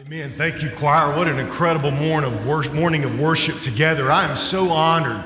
[0.00, 0.30] Amen.
[0.30, 1.14] Thank you, choir.
[1.14, 4.10] What an incredible morning of, wor- morning of worship together.
[4.10, 5.22] I am so honored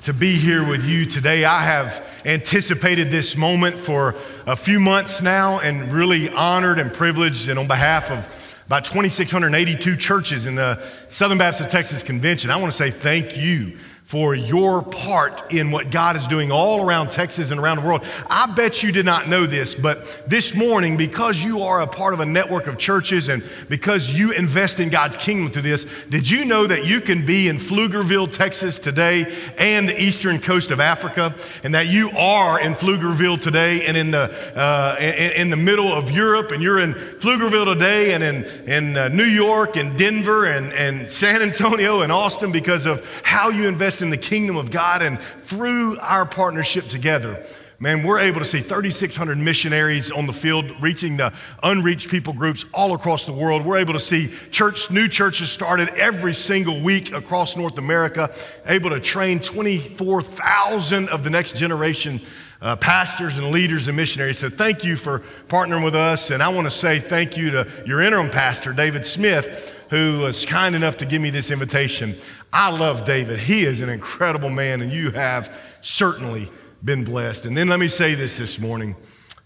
[0.00, 1.44] to be here with you today.
[1.44, 4.16] I have anticipated this moment for
[4.46, 8.26] a few months now and really honored and privileged, and on behalf of
[8.64, 13.76] about 2,682 churches in the Southern Baptist Texas Convention, I want to say thank you
[14.08, 18.02] for your part in what God is doing all around Texas and around the world.
[18.30, 22.14] I bet you did not know this, but this morning, because you are a part
[22.14, 26.30] of a network of churches and because you invest in God's kingdom through this, did
[26.30, 30.80] you know that you can be in Pflugerville, Texas today and the eastern coast of
[30.80, 35.92] Africa, and that you are in Pflugerville today and in the, uh, in, the middle
[35.92, 40.46] of Europe, and you're in Pflugerville today and in, in uh, New York and Denver
[40.46, 44.70] and, and San Antonio and Austin because of how you invest in the kingdom of
[44.70, 45.02] God.
[45.02, 47.44] And through our partnership together,
[47.80, 52.64] man, we're able to see 3,600 missionaries on the field reaching the unreached people groups
[52.74, 53.64] all across the world.
[53.64, 58.34] We're able to see church, new churches started every single week across North America,
[58.66, 62.20] able to train 24,000 of the next generation.
[62.60, 64.36] Uh, pastors and leaders and missionaries.
[64.36, 66.32] So, thank you for partnering with us.
[66.32, 70.44] And I want to say thank you to your interim pastor, David Smith, who was
[70.44, 72.16] kind enough to give me this invitation.
[72.52, 73.38] I love David.
[73.38, 76.50] He is an incredible man, and you have certainly
[76.84, 77.46] been blessed.
[77.46, 78.96] And then let me say this this morning.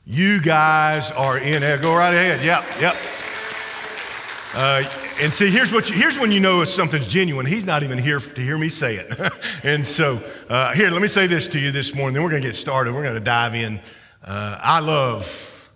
[0.04, 1.62] You guys are in.
[1.80, 2.44] Go right ahead.
[2.44, 2.96] Yep, yep.
[4.54, 4.84] Uh,
[5.20, 7.46] and see, here's, what you, here's when you know if something's genuine.
[7.46, 9.32] He's not even here to hear me say it.
[9.62, 12.14] and so, uh, here, let me say this to you this morning.
[12.14, 12.94] Then we're going to get started.
[12.94, 13.80] We're going to dive in.
[14.22, 15.70] Uh, I love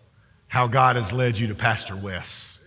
[0.49, 2.59] how God has led you to Pastor Wes.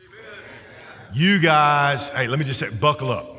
[1.14, 3.39] You guys, hey, let me just say, buckle up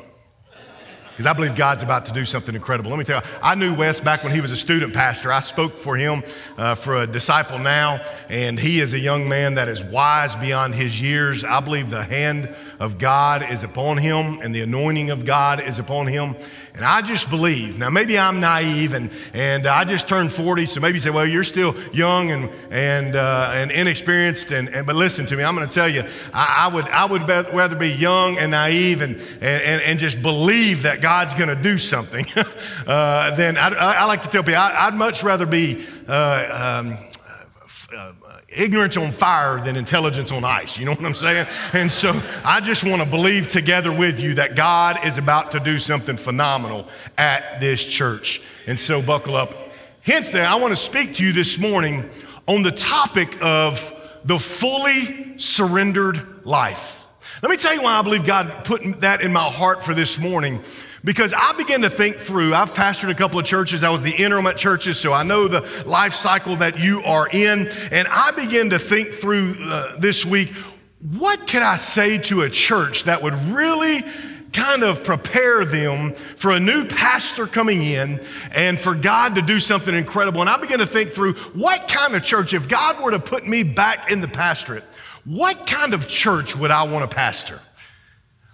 [1.20, 2.90] because I believe God's about to do something incredible.
[2.90, 5.30] Let me tell you, I knew Wes back when he was a student pastor.
[5.30, 6.22] I spoke for him
[6.56, 10.74] uh, for a disciple now, and he is a young man that is wise beyond
[10.74, 11.44] his years.
[11.44, 15.78] I believe the hand of God is upon him and the anointing of God is
[15.78, 16.34] upon him.
[16.74, 20.80] And I just believe, now maybe I'm naive and, and I just turned 40, so
[20.80, 24.50] maybe you say, well, you're still young and, and, uh, and inexperienced.
[24.50, 27.04] And, and, but listen to me, I'm going to tell you, I, I, would, I
[27.04, 31.62] would rather be young and naive and, and, and just believe that God's going to
[31.62, 32.26] do something
[32.86, 35.86] uh, than I, I, like to tell people, I, would much rather be.
[36.08, 36.98] Uh, um,
[37.94, 38.12] uh,
[38.50, 40.78] ignorance on fire than intelligence on ice.
[40.78, 41.46] You know what I'm saying?
[41.72, 45.60] And so I just want to believe together with you that God is about to
[45.60, 48.42] do something phenomenal at this church.
[48.66, 49.54] And so buckle up.
[50.02, 52.08] Hence, then, I want to speak to you this morning
[52.46, 53.94] on the topic of
[54.24, 56.99] the fully surrendered life.
[57.42, 60.18] Let me tell you why I believe God put that in my heart for this
[60.18, 60.62] morning
[61.04, 63.82] because I began to think through, I've pastored a couple of churches.
[63.82, 67.28] I was the interim at churches, so I know the life cycle that you are
[67.28, 67.68] in.
[67.90, 70.50] And I began to think through uh, this week,
[71.12, 74.04] what could I say to a church that would really
[74.52, 79.60] kind of prepare them for a new pastor coming in and for God to do
[79.60, 80.40] something incredible.
[80.40, 83.46] And I began to think through what kind of church, if God were to put
[83.46, 84.82] me back in the pastorate,
[85.24, 87.60] what kind of church would I want to pastor?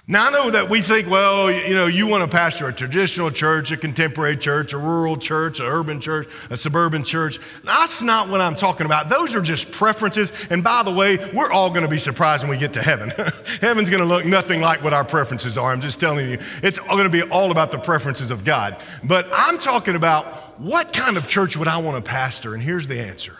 [0.08, 3.28] Now, I know that we think, well, you know, you want to pastor a traditional
[3.28, 7.40] church, a contemporary church, a rural church, an urban church, a suburban church.
[7.64, 9.08] That's not what I'm talking about.
[9.08, 10.30] Those are just preferences.
[10.48, 13.10] And by the way, we're all going to be surprised when we get to heaven.
[13.60, 15.72] Heaven's going to look nothing like what our preferences are.
[15.72, 18.76] I'm just telling you, it's going to be all about the preferences of God.
[19.02, 22.54] But I'm talking about what kind of church would I want to pastor?
[22.54, 23.36] And here's the answer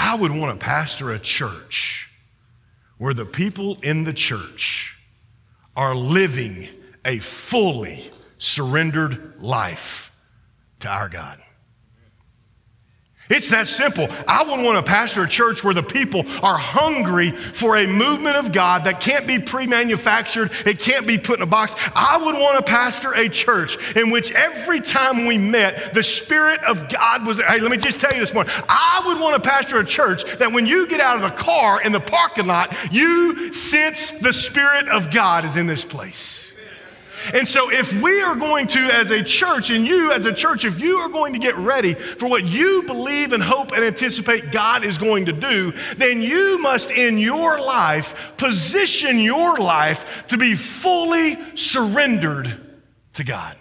[0.00, 2.08] I would want to pastor a church
[2.98, 4.96] where the people in the church
[5.76, 6.68] are living
[7.04, 10.12] a fully surrendered life
[10.80, 11.42] to our God.
[13.30, 14.08] It's that simple.
[14.26, 18.36] I would want to pastor a church where the people are hungry for a movement
[18.36, 21.74] of God that can't be pre manufactured, it can't be put in a box.
[21.94, 26.62] I would want to pastor a church in which every time we met, the Spirit
[26.64, 27.38] of God was.
[27.38, 28.52] Hey, let me just tell you this morning.
[28.68, 31.82] I would want to pastor a church that when you get out of the car
[31.82, 36.57] in the parking lot, you sense the Spirit of God is in this place.
[37.34, 40.64] And so, if we are going to, as a church, and you as a church,
[40.64, 44.50] if you are going to get ready for what you believe and hope and anticipate
[44.50, 50.36] God is going to do, then you must, in your life, position your life to
[50.36, 52.60] be fully surrendered
[53.14, 53.56] to God.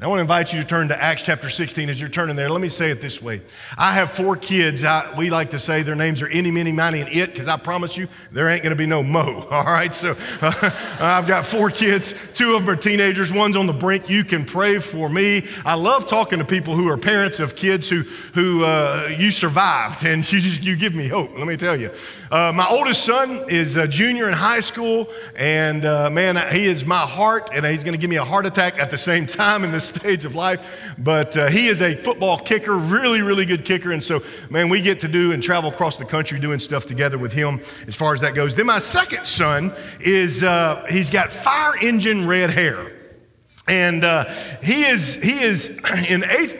[0.00, 2.50] I want to invite you to turn to Acts chapter 16 as you're turning there.
[2.50, 3.40] Let me say it this way.
[3.78, 4.82] I have four kids.
[4.82, 7.56] I, we like to say their names are any, many, miny, and it because I
[7.56, 9.46] promise you there ain't going to be no Mo.
[9.52, 9.94] All right.
[9.94, 10.52] So uh,
[10.98, 12.12] I've got four kids.
[12.34, 13.32] Two of them are teenagers.
[13.32, 14.10] One's on the brink.
[14.10, 15.46] You can pray for me.
[15.64, 18.00] I love talking to people who are parents of kids who,
[18.34, 21.38] who uh, you survived and you, just, you give me hope.
[21.38, 21.92] Let me tell you.
[22.32, 25.08] Uh, my oldest son is a junior in high school.
[25.36, 27.50] And uh, man, he is my heart.
[27.52, 30.24] And he's going to give me a heart attack at the same time in stage
[30.24, 30.60] of life.
[30.98, 33.92] But uh, he is a football kicker, really, really good kicker.
[33.92, 37.18] And so, man, we get to do and travel across the country doing stuff together
[37.18, 38.54] with him as far as that goes.
[38.54, 42.92] Then my second son is, uh, he's got fire engine red hair.
[43.66, 44.24] And uh,
[44.62, 46.58] he, is, he is in eighth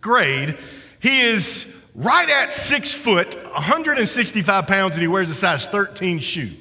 [0.00, 0.56] grade,
[1.00, 6.52] he is right at six foot, 165 pounds, and he wears a size 13 shoe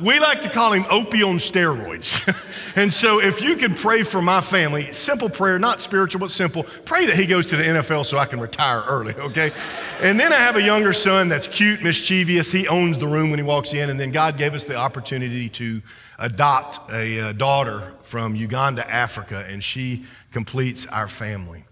[0.00, 2.26] we like to call him Opie on steroids.
[2.76, 6.64] and so if you can pray for my family, simple prayer, not spiritual, but simple,
[6.84, 9.52] pray that he goes to the NFL so I can retire early, okay?
[10.00, 12.50] And then I have a younger son that's cute, mischievous.
[12.50, 13.90] He owns the room when he walks in.
[13.90, 15.82] And then God gave us the opportunity to
[16.18, 21.64] adopt a uh, daughter from Uganda, Africa, and she completes our family.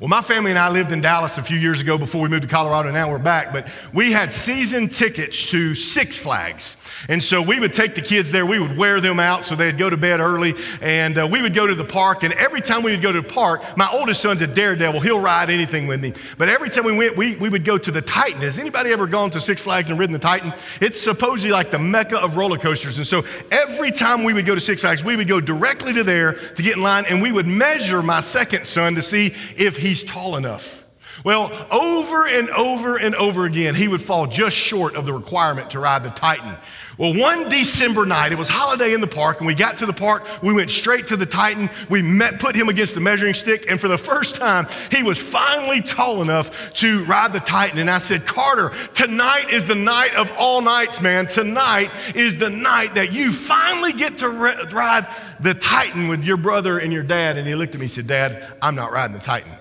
[0.00, 2.42] Well, my family and I lived in Dallas a few years ago before we moved
[2.42, 3.52] to Colorado, now we're back.
[3.52, 6.76] But we had season tickets to Six Flags.
[7.08, 9.78] And so we would take the kids there, we would wear them out so they'd
[9.78, 12.22] go to bed early, and uh, we would go to the park.
[12.22, 15.00] And every time we would go to the park, my oldest son's a daredevil.
[15.00, 16.12] He'll ride anything with me.
[16.36, 18.40] But every time we went, we, we would go to the Titan.
[18.42, 20.52] Has anybody ever gone to Six Flags and ridden the Titan?
[20.80, 22.98] It's supposedly like the mecca of roller coasters.
[22.98, 26.04] And so every time we would go to Six Flags, we would go directly to
[26.04, 29.67] there to get in line, and we would measure my second son to see if
[29.76, 30.84] he's tall enough.
[31.24, 35.70] Well, over and over and over again, he would fall just short of the requirement
[35.70, 36.56] to ride the Titan.
[36.96, 39.92] Well, one December night, it was holiday in the park, and we got to the
[39.92, 40.24] park.
[40.42, 41.70] We went straight to the Titan.
[41.88, 45.16] We met, put him against the measuring stick, and for the first time, he was
[45.16, 47.78] finally tall enough to ride the Titan.
[47.78, 51.28] And I said, Carter, tonight is the night of all nights, man.
[51.28, 55.06] Tonight is the night that you finally get to ride
[55.40, 57.38] the Titan with your brother and your dad.
[57.38, 59.52] And he looked at me and said, Dad, I'm not riding the Titan.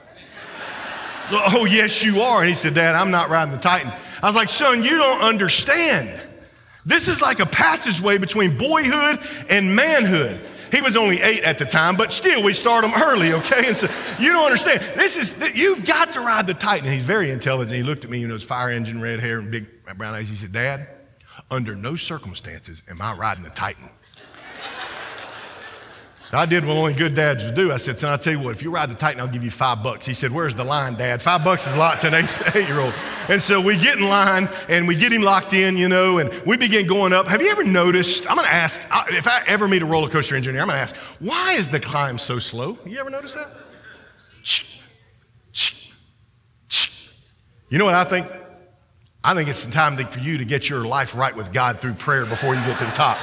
[1.29, 2.41] so, oh, yes, you are.
[2.41, 3.91] And he said, Dad, I'm not riding the Titan.
[4.21, 6.21] I was like, son, you don't understand.
[6.85, 9.19] This is like a passageway between boyhood
[9.49, 10.39] and manhood.
[10.71, 13.67] He was only eight at the time, but still, we start him early, okay?
[13.67, 13.89] And so
[14.19, 14.81] you don't understand.
[14.99, 16.85] This is, you've got to ride the Titan.
[16.85, 17.75] And he's very intelligent.
[17.75, 20.27] He looked at me, you know, his fire engine, red hair, and big brown eyes.
[20.27, 20.87] He said, Dad,
[21.49, 23.89] under no circumstances am I riding the Titan.
[26.33, 27.71] I did what only good dads would do.
[27.71, 29.51] I said, son, I'll tell you what, if you ride the Titan, I'll give you
[29.51, 30.05] five bucks.
[30.05, 31.21] He said, where's the line, dad?
[31.21, 32.93] Five bucks is a lot to an eight, eight year old.
[33.29, 36.29] And so we get in line and we get him locked in, you know, and
[36.45, 37.27] we begin going up.
[37.27, 38.29] Have you ever noticed?
[38.29, 40.81] I'm going to ask, if I ever meet a roller coaster engineer, I'm going to
[40.81, 42.77] ask, why is the climb so slow?
[42.85, 43.47] You ever notice that?
[47.69, 48.27] You know what I think?
[49.23, 52.25] I think it's time for you to get your life right with God through prayer
[52.25, 53.17] before you get to the top.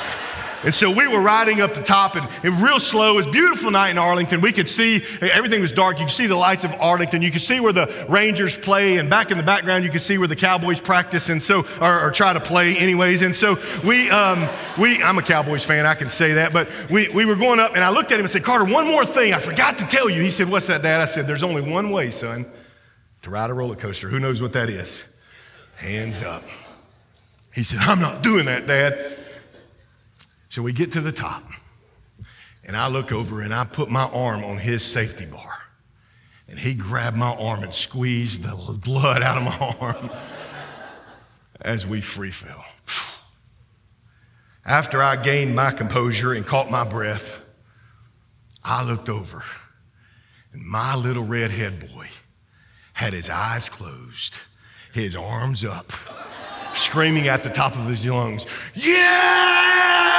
[0.65, 3.13] And so we were riding up the top and, and real slow.
[3.13, 4.41] It was a beautiful night in Arlington.
[4.41, 5.99] We could see, everything was dark.
[5.99, 7.23] You could see the lights of Arlington.
[7.23, 8.97] You could see where the Rangers play.
[8.97, 12.01] And back in the background, you could see where the Cowboys practice and so, or,
[12.01, 13.23] or try to play anyways.
[13.23, 15.87] And so we, um, we, I'm a Cowboys fan.
[15.87, 16.53] I can say that.
[16.53, 18.87] But we, we were going up and I looked at him and said, Carter, one
[18.87, 19.35] more thing.
[19.35, 20.23] I forgot to tell you.
[20.23, 21.01] He said, what's that, Dad?
[21.01, 22.47] I said, there's only one way, son,
[23.23, 24.09] to ride a roller coaster.
[24.09, 25.05] Who knows what that is?
[25.77, 26.45] Hands up.
[27.55, 29.19] He said, I'm not doing that, Dad.
[30.55, 31.43] So we get to the top,
[32.63, 35.53] and I look over and I put my arm on his safety bar.
[36.47, 40.11] And he grabbed my arm and squeezed the blood out of my arm
[41.61, 42.65] as we free fell.
[44.65, 47.45] After I gained my composure and caught my breath,
[48.63, 49.43] I looked over,
[50.53, 52.07] and my little redhead boy
[52.93, 54.39] had his eyes closed,
[54.93, 55.93] his arms up
[56.77, 60.15] screaming at the top of his lungs, Yeah!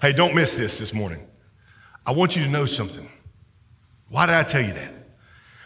[0.00, 1.26] Hey, don't miss this this morning.
[2.06, 3.08] I want you to know something.
[4.08, 4.94] Why did I tell you that?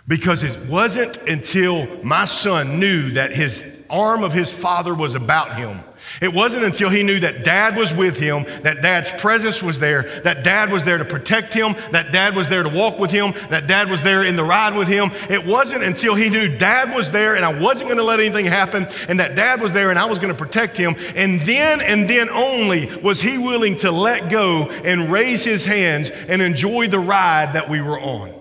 [0.09, 5.57] Because it wasn't until my son knew that his arm of his father was about
[5.57, 5.83] him
[6.21, 10.21] it wasn't until he knew that dad was with him, that dad's presence was there,
[10.23, 13.35] that dad was there to protect him, that dad was there to walk with him,
[13.51, 15.11] that dad was there in the ride with him.
[15.29, 18.47] It wasn't until he knew dad was there and I wasn't going to let anything
[18.47, 20.97] happen and that dad was there and I was going to protect him.
[21.15, 26.11] And then and then only was he willing to let go and raise his hands
[26.11, 28.35] and enjoy the ride that we were on.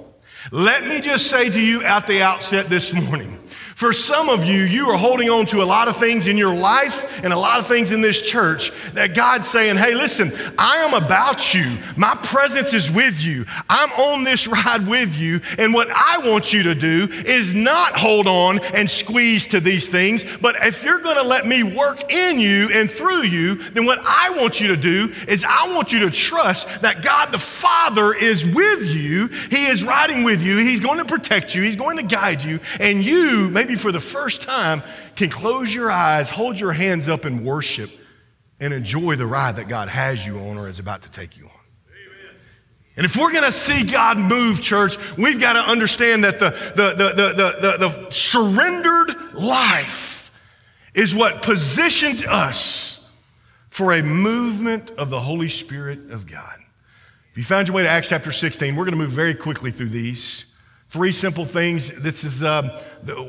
[0.52, 3.40] Let me just say to you at the outset this morning
[3.76, 6.54] For some of you, you are holding on to a lot of things in your
[6.54, 10.78] life and a lot of things in this church that God's saying, hey, listen, I
[10.78, 11.78] am about you.
[11.98, 13.46] My presence is with you.
[13.70, 15.42] I'm on this ride with you.
[15.58, 19.88] And what I want you to do is not hold on and squeeze to these
[19.88, 23.86] things, but if you're going to let me work in you and through you, then
[23.86, 27.40] what I want you to do is I want you to trust that God the
[27.40, 29.28] Father is with you.
[29.50, 30.58] He is riding with you.
[30.58, 31.64] He's going to protect you.
[31.64, 32.60] He's going to guide you.
[32.80, 34.84] And you, maybe for the first time,
[35.16, 37.90] can close your eyes, hold your hands up in worship,
[38.60, 41.46] and enjoy the ride that God has you on or is about to take you
[41.46, 41.52] on.
[42.96, 46.52] And if we're going to see God move, church, we've got to understand that the,
[46.76, 50.32] the, the, the, the, the, surrendered life
[50.94, 53.18] is what positions us
[53.70, 56.60] for a movement of the Holy Spirit of God.
[57.32, 59.72] If you found your way to Acts chapter 16, we're going to move very quickly
[59.72, 60.53] through these.
[60.94, 61.90] Three simple things.
[61.90, 62.84] This is uh,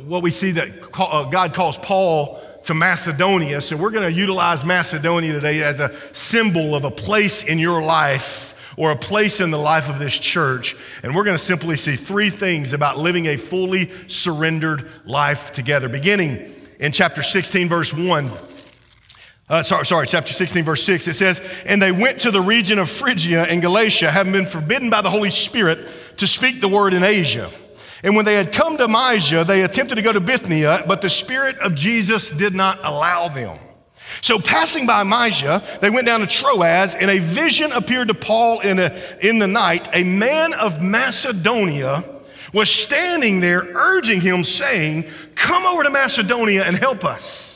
[0.05, 0.69] what we see that
[0.99, 3.63] uh, God calls Paul to Macedonia.
[3.63, 7.83] So we're going to utilize Macedonia today as a symbol of a place in your
[7.83, 10.77] life or a place in the life of this church.
[11.03, 15.89] And we're going to simply see three things about living a fully surrendered life together.
[15.89, 18.31] Beginning in chapter 16, verse 1.
[19.47, 21.07] Uh, sorry, sorry, chapter 16, verse 6.
[21.07, 24.89] It says, And they went to the region of Phrygia and Galatia, having been forbidden
[24.89, 27.51] by the Holy Spirit to speak the word in Asia.
[28.03, 31.11] And when they had come to Mysia, they attempted to go to Bithynia, but the
[31.11, 33.59] Spirit of Jesus did not allow them.
[34.21, 38.61] So, passing by Mysia, they went down to Troas, and a vision appeared to Paul
[38.61, 39.89] in, a, in the night.
[39.93, 42.05] A man of Macedonia
[42.53, 47.54] was standing there, urging him, saying, Come over to Macedonia and help us.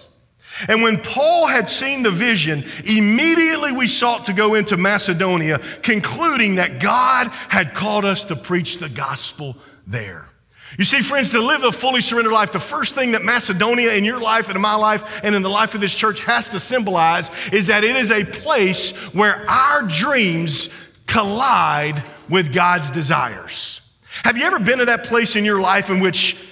[0.66, 6.56] And when Paul had seen the vision, immediately we sought to go into Macedonia, concluding
[6.56, 10.28] that God had called us to preach the gospel there.
[10.76, 14.04] You see, friends, to live a fully surrendered life, the first thing that Macedonia in
[14.04, 16.60] your life and in my life and in the life of this church has to
[16.60, 20.68] symbolize is that it is a place where our dreams
[21.06, 23.80] collide with God's desires.
[24.24, 26.47] Have you ever been to that place in your life in which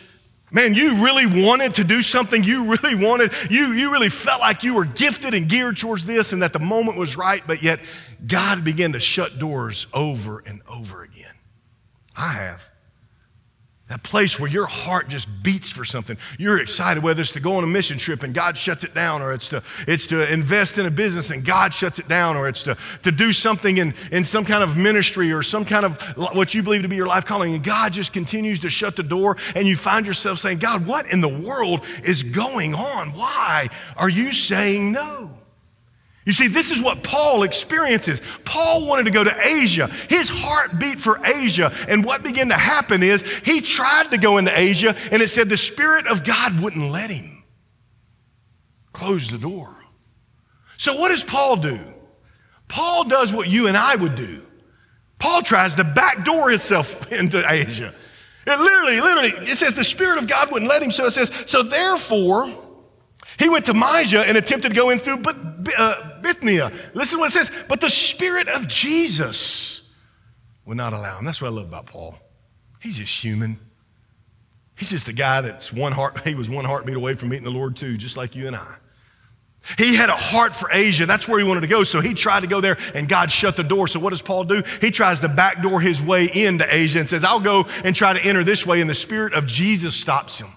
[0.53, 2.45] Man, you really wanted to do something.
[2.45, 6.33] You really wanted, you, you really felt like you were gifted and geared towards this
[6.33, 7.81] and that the moment was right, but yet
[8.27, 11.35] God began to shut doors over and over again.
[12.17, 12.63] I have.
[13.89, 16.19] That place where your heart just beats for something.
[16.39, 19.23] You're excited, whether it's to go on a mission trip and God shuts it down,
[19.23, 22.49] or it's to, it's to invest in a business and God shuts it down, or
[22.49, 26.01] it's to, to do something in, in some kind of ministry or some kind of
[26.17, 29.05] what you believe to be your life calling, and God just continues to shut the
[29.05, 33.13] door, and you find yourself saying, God, what in the world is going on?
[33.13, 35.31] Why are you saying no?
[36.27, 38.21] You see, this is what Paul experiences.
[38.45, 39.87] Paul wanted to go to Asia.
[40.09, 41.73] His heart beat for Asia.
[41.89, 45.49] And what began to happen is he tried to go into Asia, and it said
[45.49, 47.45] the Spirit of God wouldn't let him.
[48.93, 49.77] Close the door.
[50.79, 51.79] So, what does Paul do?
[52.67, 54.43] Paul does what you and I would do.
[55.21, 57.95] Paul tries to backdoor himself into Asia.
[58.49, 60.91] It literally, literally, it says the Spirit of God wouldn't let him.
[60.91, 62.53] So it says, so therefore,
[63.39, 65.23] he went to Mysia and attempted to go in through
[65.77, 66.73] uh, Bithynia.
[66.95, 67.51] Listen to what it says.
[67.69, 69.93] But the Spirit of Jesus
[70.65, 71.25] would not allow him.
[71.25, 72.19] That's what I love about Paul.
[72.81, 73.59] He's just human.
[74.77, 77.51] He's just a guy that's one heart, he was one heartbeat away from meeting the
[77.51, 78.77] Lord too, just like you and I.
[79.79, 81.07] He had a heart for Asia.
[81.07, 81.83] That's where he wanted to go.
[81.83, 83.89] So he tried to go there and God shut the door.
[83.89, 84.63] So what does Paul do?
[84.81, 88.25] He tries to backdoor his way into Asia and says, I'll go and try to
[88.25, 88.81] enter this way.
[88.81, 90.51] And the Spirit of Jesus stops him.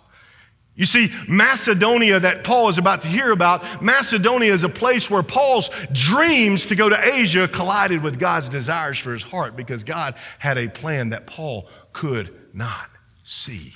[0.79, 5.21] You see, Macedonia, that Paul is about to hear about, Macedonia is a place where
[5.21, 10.15] Paul's dreams to go to Asia collided with God's desires for his heart because God
[10.38, 12.89] had a plan that Paul could not
[13.25, 13.74] see.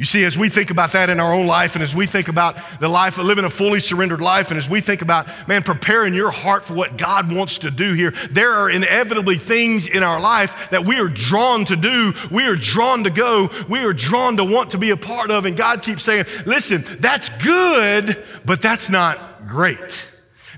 [0.00, 2.28] You see, as we think about that in our own life, and as we think
[2.28, 5.62] about the life of living a fully surrendered life, and as we think about, man,
[5.62, 10.02] preparing your heart for what God wants to do here, there are inevitably things in
[10.02, 13.92] our life that we are drawn to do, we are drawn to go, we are
[13.92, 15.44] drawn to want to be a part of.
[15.44, 20.08] And God keeps saying, listen, that's good, but that's not great.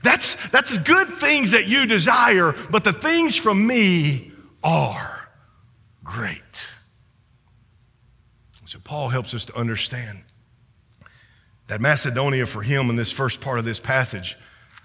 [0.04, 4.30] That's, that's good things that you desire, but the things from me
[4.62, 5.28] are
[6.04, 6.71] great.
[8.72, 10.22] So Paul helps us to understand
[11.66, 14.38] that Macedonia for him in this first part of this passage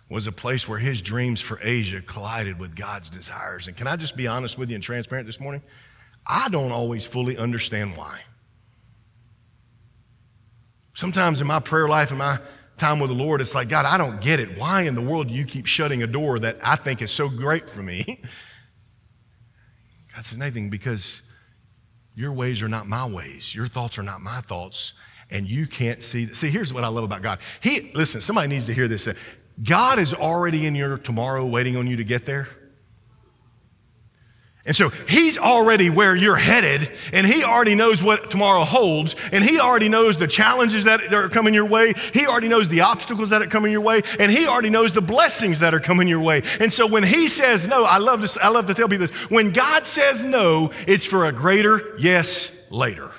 [0.10, 3.70] was a place where his dreams for Asia collided with God's desires.
[3.70, 5.62] And can I just be honest with you and transparent this morning?
[6.26, 8.20] I don't always fully understand why.
[10.94, 12.40] Sometimes in my prayer life and my
[12.76, 14.58] time with the Lord, it's like, God, I don't get it.
[14.58, 17.30] Why in the world do you keep shutting a door that I think is so
[17.30, 18.04] great for me?
[20.14, 21.22] God says, Nathan, because
[22.18, 23.54] your ways are not my ways.
[23.54, 24.94] Your thoughts are not my thoughts.
[25.30, 26.34] and you can't see.
[26.34, 27.40] See, here's what I love about God.
[27.60, 29.08] He, listen, somebody needs to hear this.
[29.08, 29.14] Uh,
[29.64, 32.48] God is already in your tomorrow waiting on you to get there.
[34.68, 39.42] And so he's already where you're headed, and he already knows what tomorrow holds, and
[39.42, 41.94] he already knows the challenges that are coming your way.
[42.14, 45.02] He already knows the obstacles that are coming your way, and he already knows the
[45.02, 46.44] blessings that are coming your way.
[46.60, 49.16] And so when he says no, I love to, I love to tell people this
[49.32, 53.12] when God says no, it's for a greater yes later.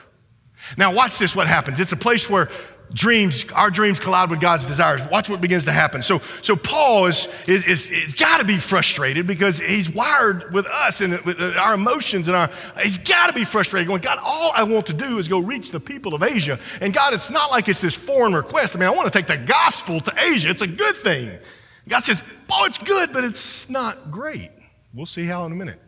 [0.76, 1.81] Now, watch this what happens.
[1.81, 2.50] It's a place where
[2.92, 5.00] dreams, our dreams collide with God's desires.
[5.11, 6.02] Watch what begins to happen.
[6.02, 10.66] So, so Paul is, is, is, is got to be frustrated because he's wired with
[10.66, 12.50] us and with uh, our emotions and our,
[12.83, 15.71] he's got to be frustrated going, God, all I want to do is go reach
[15.71, 16.59] the people of Asia.
[16.80, 18.75] And God, it's not like it's this foreign request.
[18.75, 20.49] I mean, I want to take the gospel to Asia.
[20.49, 21.30] It's a good thing.
[21.88, 24.50] God says, oh, it's good, but it's not great.
[24.95, 25.80] We'll see how in a minute.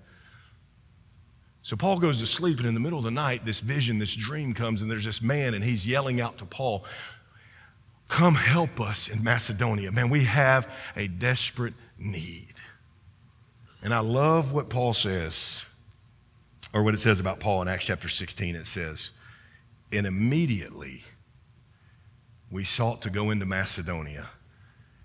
[1.70, 4.16] So Paul goes to sleep, and in the middle of the night, this vision, this
[4.16, 6.84] dream comes, and there's this man, and he's yelling out to Paul,
[8.08, 9.92] Come help us in Macedonia.
[9.92, 12.54] Man, we have a desperate need.
[13.84, 15.62] And I love what Paul says,
[16.74, 18.56] or what it says about Paul in Acts chapter 16.
[18.56, 19.12] It says,
[19.92, 21.04] And immediately
[22.50, 24.28] we sought to go into Macedonia,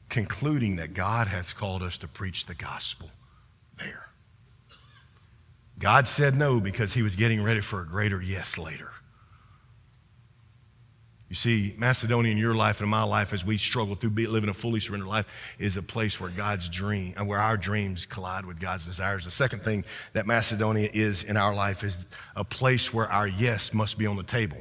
[0.10, 3.12] concluding that God has called us to preach the gospel
[3.78, 4.05] there.
[5.78, 8.92] God said no because he was getting ready for a greater yes later.
[11.28, 14.50] You see, Macedonia in your life and in my life, as we struggle through living
[14.50, 15.26] a fully surrendered life,
[15.58, 19.26] is a place where God's dream, uh, where our dreams collide with God's desires.
[19.26, 22.06] The second thing that Macedonia is in our life is
[22.36, 24.60] a place where our yes must be on the table.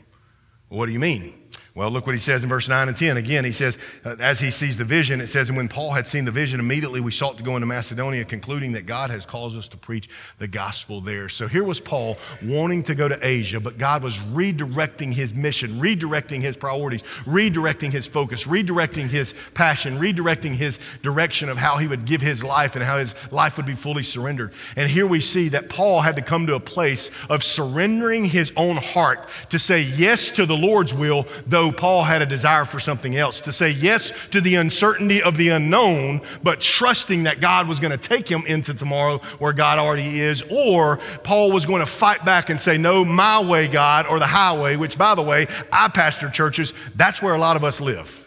[0.69, 1.35] What do you mean?
[1.77, 3.17] Well, look what he says in verse 9 and 10.
[3.17, 6.07] Again, he says, uh, as he sees the vision, it says, And when Paul had
[6.07, 9.59] seen the vision, immediately we sought to go into Macedonia, concluding that God has caused
[9.59, 11.29] us to preach the gospel there.
[11.29, 15.81] So here was Paul wanting to go to Asia, but God was redirecting his mission,
[15.81, 21.89] redirecting his priorities, redirecting his focus, redirecting his passion, redirecting his direction of how he
[21.89, 24.53] would give his life and how his life would be fully surrendered.
[24.77, 28.53] And here we see that Paul had to come to a place of surrendering his
[28.57, 32.81] own heart to say yes to the Lord's will, though Paul had a desire for
[32.81, 37.69] something else to say yes to the uncertainty of the unknown, but trusting that God
[37.69, 41.81] was going to take him into tomorrow where God already is, or Paul was going
[41.81, 45.23] to fight back and say, No, my way, God, or the highway, which, by the
[45.23, 48.21] way, I pastor churches, that's where a lot of us live.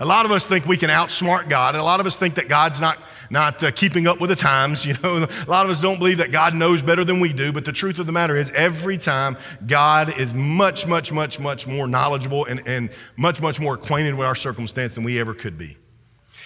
[0.00, 2.34] A lot of us think we can outsmart God, and a lot of us think
[2.34, 2.98] that God's not
[3.34, 4.86] not uh, keeping up with the times.
[4.86, 7.52] You know, a lot of us don't believe that God knows better than we do,
[7.52, 11.66] but the truth of the matter is, every time God is much, much, much, much
[11.66, 15.58] more knowledgeable and, and much, much more acquainted with our circumstance than we ever could
[15.58, 15.76] be.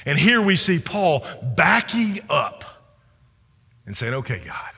[0.04, 2.64] And here we see Paul backing up
[3.86, 4.72] and saying, Okay, God,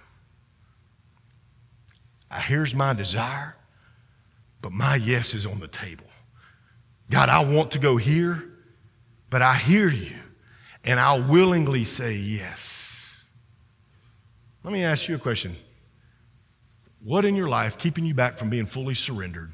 [2.42, 3.56] here's my desire,
[4.60, 6.04] but my yes is on the table.
[7.08, 8.44] God, I want to go here,
[9.30, 10.19] but I hear you
[10.84, 13.24] and I'll willingly say yes.
[14.64, 15.56] Let me ask you a question.
[17.02, 19.52] What in your life, keeping you back from being fully surrendered,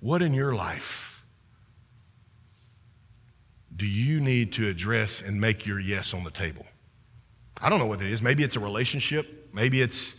[0.00, 1.24] what in your life
[3.74, 6.66] do you need to address and make your yes on the table?
[7.58, 8.20] I don't know what it is.
[8.20, 9.50] Maybe it's a relationship.
[9.52, 10.16] Maybe it's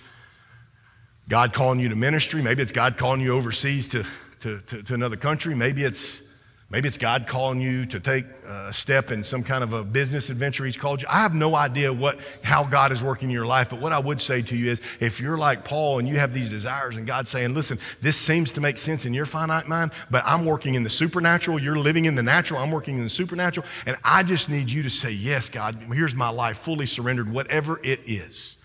[1.29, 2.41] God calling you to ministry.
[2.41, 4.03] Maybe it's God calling you overseas to,
[4.39, 5.53] to, to, to another country.
[5.53, 6.26] Maybe it's
[6.69, 10.29] Maybe it's God calling you to take a step in some kind of a business
[10.29, 11.07] adventure He's called you.
[11.09, 13.99] I have no idea what, how God is working in your life, but what I
[13.99, 17.07] would say to you is if you're like Paul and you have these desires and
[17.07, 20.75] God's saying, listen, this seems to make sense in your finite mind, but I'm working
[20.75, 24.23] in the supernatural, you're living in the natural, I'm working in the supernatural, and I
[24.23, 28.57] just need you to say, yes, God, here's my life, fully surrendered, whatever it is.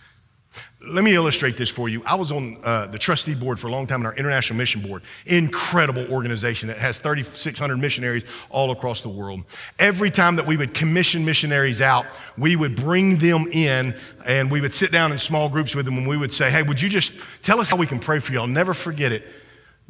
[0.84, 2.02] Let me illustrate this for you.
[2.04, 4.80] I was on uh, the trustee board for a long time in our International Mission
[4.80, 5.02] Board.
[5.26, 9.44] Incredible organization that has 3,600 missionaries all across the world.
[9.78, 14.60] Every time that we would commission missionaries out, we would bring them in and we
[14.60, 16.88] would sit down in small groups with them and we would say, Hey, would you
[16.88, 17.12] just
[17.42, 18.40] tell us how we can pray for you?
[18.40, 19.24] I'll never forget it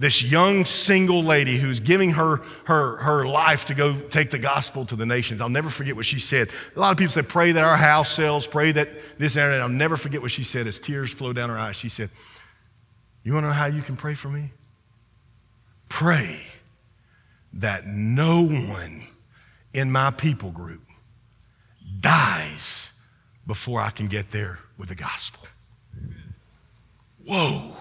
[0.03, 4.85] this young single lady who's giving her, her, her life to go take the gospel
[4.85, 5.41] to the nations.
[5.41, 6.49] I'll never forget what she said.
[6.75, 8.89] A lot of people say, pray that our house sells, pray that
[9.19, 9.61] this and that.
[9.61, 11.77] I'll never forget what she said as tears flowed down her eyes.
[11.77, 12.11] She said,
[13.23, 14.51] You want to know how you can pray for me?
[15.89, 16.41] Pray
[17.53, 19.07] that no one
[19.73, 20.83] in my people group
[22.01, 22.93] dies
[23.47, 25.47] before I can get there with the gospel.
[27.25, 27.77] Whoa.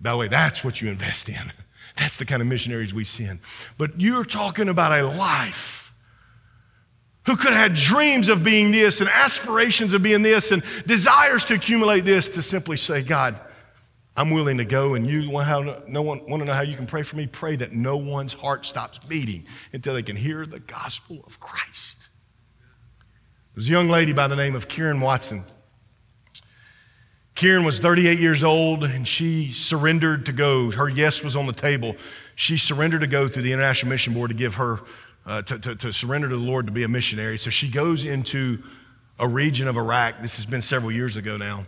[0.00, 1.52] By the way, that's what you invest in.
[1.96, 3.40] That's the kind of missionaries we send.
[3.76, 5.92] But you're talking about a life
[7.26, 11.44] who could have had dreams of being this and aspirations of being this and desires
[11.46, 13.38] to accumulate this to simply say, God,
[14.16, 16.74] I'm willing to go, and you want, how, no one, want to know how you
[16.74, 17.26] can pray for me?
[17.26, 22.08] Pray that no one's heart stops beating until they can hear the gospel of Christ.
[23.54, 25.44] There's a young lady by the name of Karen Watson.
[27.38, 30.72] Karen was 38 years old and she surrendered to go.
[30.72, 31.94] Her yes was on the table.
[32.34, 34.80] She surrendered to go through the International Mission Board to give her,
[35.24, 37.38] uh, to, to, to surrender to the Lord to be a missionary.
[37.38, 38.60] So she goes into
[39.20, 40.20] a region of Iraq.
[40.20, 41.64] This has been several years ago now.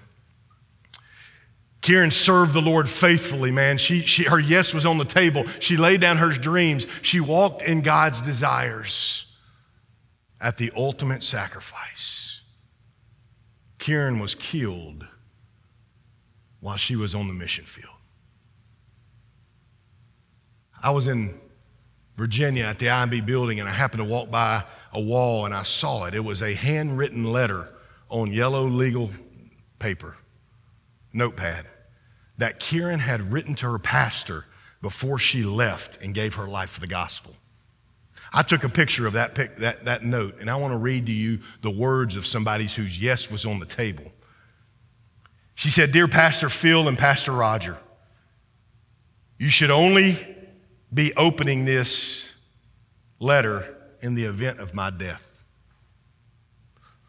[1.83, 3.79] Karen served the Lord faithfully, man.
[3.79, 5.45] She, she, her yes was on the table.
[5.61, 6.89] She laid down her dreams.
[7.03, 9.33] She walked in God's desires
[10.41, 12.41] at the ultimate sacrifice.
[13.79, 15.07] Karen was killed
[16.61, 17.95] while she was on the mission field.
[20.83, 21.39] I was in
[22.17, 25.63] Virginia at the IMB building and I happened to walk by a wall and I
[25.63, 26.15] saw it.
[26.15, 27.75] It was a handwritten letter
[28.09, 29.11] on yellow legal
[29.79, 30.17] paper,
[31.13, 31.67] notepad,
[32.39, 34.47] that Karen had written to her pastor
[34.83, 37.35] before she left and gave her life for the gospel.
[38.33, 41.07] I took a picture of that, pic, that, that note, and I want to read
[41.07, 44.05] to you the words of somebody whose yes was on the table.
[45.61, 47.77] She said, Dear Pastor Phil and Pastor Roger,
[49.37, 50.17] you should only
[50.95, 52.35] be opening this
[53.19, 55.23] letter in the event of my death.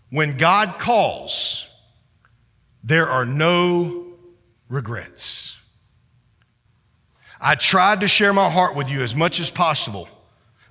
[0.09, 1.73] When God calls,
[2.83, 4.17] there are no
[4.67, 5.57] regrets.
[7.39, 10.09] I tried to share my heart with you as much as possible,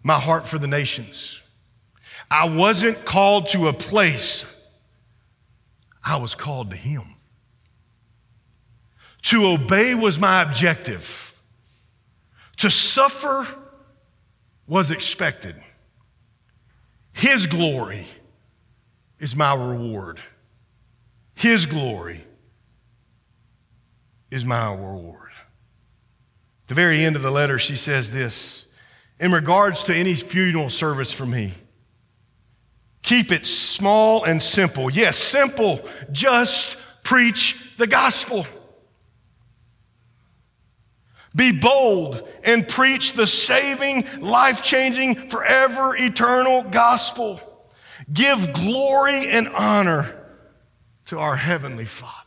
[0.03, 1.41] my heart for the nations.
[2.31, 4.67] I wasn't called to a place,
[6.05, 7.17] I was called to Him.
[9.23, 11.35] To obey was my objective.
[12.59, 13.47] To suffer
[14.67, 15.57] was expected.
[17.13, 18.07] His glory
[19.19, 20.21] is my reward.
[21.35, 22.25] His glory
[24.31, 25.31] is my reward.
[26.65, 28.73] At the very end of the letter, she says this
[29.19, 31.53] In regards to any funeral service for me,
[33.03, 34.91] keep it small and simple.
[34.91, 35.81] Yes, simple.
[36.13, 38.47] Just preach the gospel.
[41.35, 47.41] Be bold and preach the saving, life changing, forever eternal gospel.
[48.13, 50.17] Give glory and honor
[51.07, 52.20] to our Heavenly Father.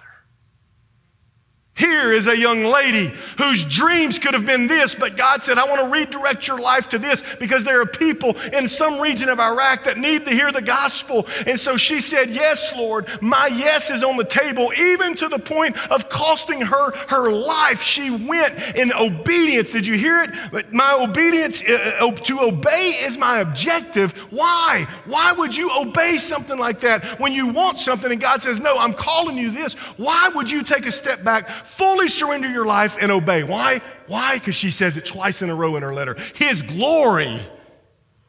[1.75, 5.65] Here is a young lady whose dreams could have been this, but God said, I
[5.65, 9.39] want to redirect your life to this because there are people in some region of
[9.39, 11.25] Iraq that need to hear the gospel.
[11.47, 15.39] And so she said, Yes, Lord, my yes is on the table, even to the
[15.39, 17.81] point of costing her her life.
[17.81, 19.71] She went in obedience.
[19.71, 20.71] Did you hear it?
[20.71, 24.11] My obedience uh, uh to obey is my objective.
[24.29, 24.85] Why?
[25.05, 28.77] Why would you obey something like that when you want something and God says, No,
[28.77, 29.73] I'm calling you this?
[29.97, 31.62] Why would you take a step back?
[31.65, 33.43] Fully surrender your life and obey.
[33.43, 33.81] Why?
[34.07, 34.35] Why?
[34.35, 36.17] Because she says it twice in a row in her letter.
[36.35, 37.39] His glory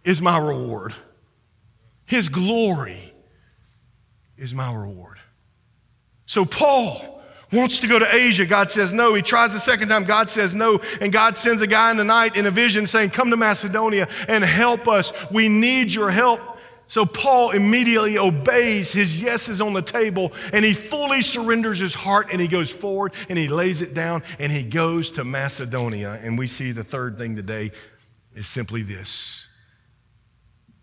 [0.04, 0.94] is my reward.
[2.06, 3.14] His glory
[4.36, 5.18] is my reward.
[6.26, 8.44] So Paul wants to go to Asia.
[8.44, 9.14] God says no.
[9.14, 10.04] He tries the second time.
[10.04, 10.80] God says no.
[11.00, 14.08] And God sends a guy in the night in a vision saying, Come to Macedonia
[14.28, 15.12] and help us.
[15.30, 16.40] We need your help.
[16.86, 18.92] So Paul immediately obeys.
[18.92, 22.70] His yes is on the table, and he fully surrenders his heart and he goes
[22.70, 26.20] forward and he lays it down and he goes to Macedonia.
[26.22, 27.70] And we see the third thing today
[28.34, 29.48] is simply this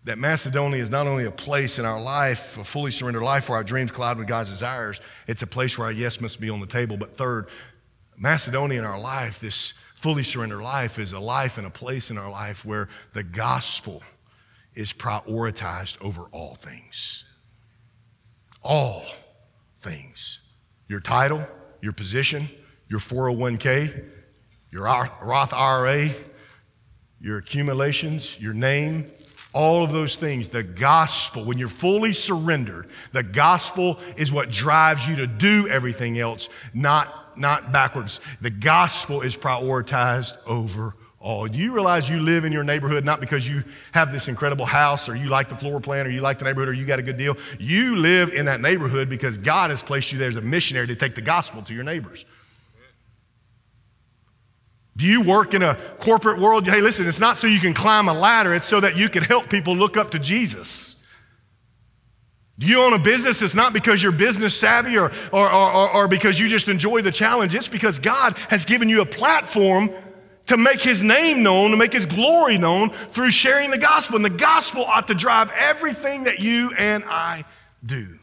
[0.03, 3.57] that Macedonia is not only a place in our life, a fully surrendered life where
[3.57, 6.59] our dreams collide with God's desires, it's a place where our yes must be on
[6.59, 6.97] the table.
[6.97, 7.49] But third,
[8.17, 12.17] Macedonia in our life, this fully surrendered life, is a life and a place in
[12.17, 14.01] our life where the gospel
[14.75, 17.25] is prioritized over all things.
[18.63, 19.03] All
[19.81, 20.39] things.
[20.87, 21.45] Your title,
[21.81, 22.47] your position,
[22.87, 24.05] your 401k,
[24.71, 26.09] your Roth IRA,
[27.19, 29.11] your accumulations, your name,
[29.53, 30.49] all of those things.
[30.49, 36.19] The gospel, when you're fully surrendered, the gospel is what drives you to do everything
[36.19, 38.21] else, not, not backwards.
[38.41, 43.19] The gospel is prioritized over Oh, do you realize you live in your neighborhood not
[43.19, 46.39] because you have this incredible house or you like the floor plan or you like
[46.39, 47.37] the neighborhood or you got a good deal?
[47.59, 50.95] You live in that neighborhood because God has placed you there as a missionary to
[50.95, 52.25] take the gospel to your neighbors.
[54.97, 56.67] Do you work in a corporate world?
[56.67, 59.23] Hey, listen, it's not so you can climb a ladder, it's so that you can
[59.23, 61.05] help people look up to Jesus.
[62.57, 63.41] Do you own a business?
[63.41, 67.11] It's not because you're business savvy or, or, or, or because you just enjoy the
[67.11, 67.55] challenge.
[67.55, 69.91] It's because God has given you a platform
[70.51, 74.17] to make his name known, to make his glory known through sharing the gospel.
[74.17, 77.45] And the gospel ought to drive everything that you and I
[77.85, 78.19] do.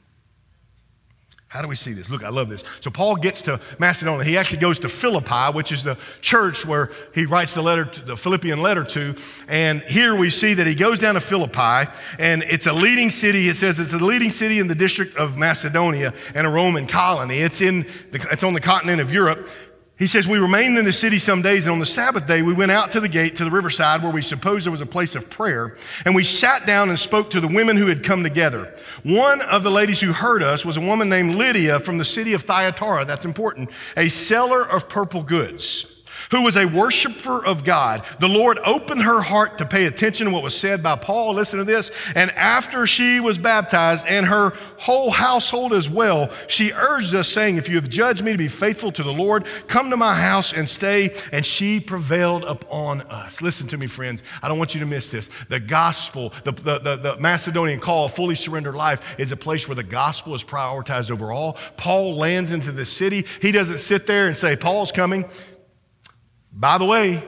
[1.46, 2.10] How do we see this?
[2.10, 2.62] Look, I love this.
[2.80, 4.22] So Paul gets to Macedonia.
[4.22, 8.04] He actually goes to Philippi, which is the church where he writes the letter, to,
[8.04, 9.16] the Philippian letter to.
[9.48, 13.48] And here we see that he goes down to Philippi, and it's a leading city.
[13.48, 17.38] It says it's the leading city in the district of Macedonia and a Roman colony.
[17.38, 19.48] It's in, the, it's on the continent of Europe.
[19.98, 22.52] He says, We remained in the city some days, and on the Sabbath day, we
[22.52, 25.16] went out to the gate to the riverside where we supposed there was a place
[25.16, 28.72] of prayer, and we sat down and spoke to the women who had come together.
[29.02, 32.32] One of the ladies who heard us was a woman named Lydia from the city
[32.32, 35.97] of Thyatira, that's important, a seller of purple goods
[36.30, 38.04] who was a worshiper of God.
[38.20, 41.34] The Lord opened her heart to pay attention to what was said by Paul.
[41.34, 41.90] Listen to this.
[42.14, 47.56] And after she was baptized and her whole household as well, she urged us, saying,
[47.56, 50.52] If you have judged me to be faithful to the Lord, come to my house
[50.52, 51.14] and stay.
[51.32, 53.42] And she prevailed upon us.
[53.42, 54.22] Listen to me, friends.
[54.42, 55.30] I don't want you to miss this.
[55.48, 59.74] The gospel, the, the, the, the Macedonian call, fully surrendered life, is a place where
[59.74, 61.56] the gospel is prioritized over all.
[61.76, 63.26] Paul lands into the city.
[63.40, 65.24] He doesn't sit there and say, Paul's coming.
[66.58, 67.22] By the way,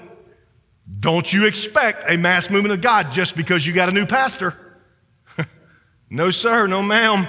[0.99, 4.55] don't you expect a mass movement of God just because you got a new pastor.
[6.11, 7.29] no, sir, no, ma'am.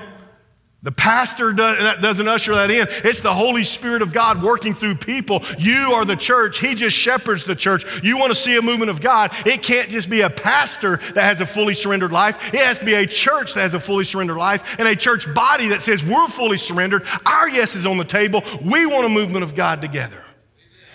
[0.84, 2.88] The pastor doesn't usher that in.
[3.08, 5.44] It's the Holy Spirit of God working through people.
[5.60, 6.58] You are the church.
[6.60, 7.86] He just shepherds the church.
[8.04, 9.32] You want to see a movement of God.
[9.46, 12.52] It can't just be a pastor that has a fully surrendered life.
[12.52, 15.32] It has to be a church that has a fully surrendered life and a church
[15.36, 17.06] body that says, We're fully surrendered.
[17.28, 18.44] Our yes is on the table.
[18.64, 20.21] We want a movement of God together.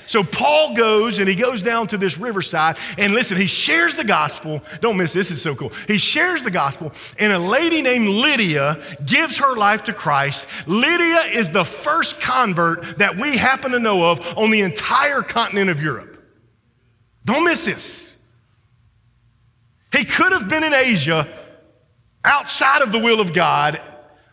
[0.07, 4.05] So Paul goes and he goes down to this riverside and listen, he shares the
[4.05, 4.63] gospel.
[4.81, 5.73] Don't miss this, is so cool.
[5.89, 10.47] He shares the gospel, and a lady named Lydia gives her life to Christ.
[10.67, 15.71] Lydia is the first convert that we happen to know of on the entire continent
[15.71, 16.17] of Europe.
[17.25, 18.23] Don't miss this.
[19.93, 21.29] He could have been in Asia
[22.25, 23.81] outside of the will of God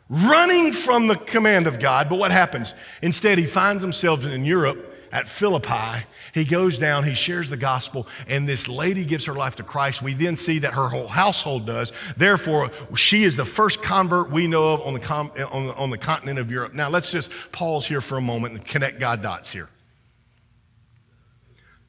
[0.10, 2.74] running from the command of God, but what happens?
[3.02, 6.06] Instead, he finds himself in Europe at Philippi.
[6.34, 10.02] He goes down, he shares the gospel, and this lady gives her life to Christ.
[10.02, 11.94] We then see that her whole household does.
[12.18, 15.90] Therefore, she is the first convert we know of on the, com- on the, on
[15.92, 16.74] the continent of Europe.
[16.74, 19.70] Now, let's just pause here for a moment and connect God dots here.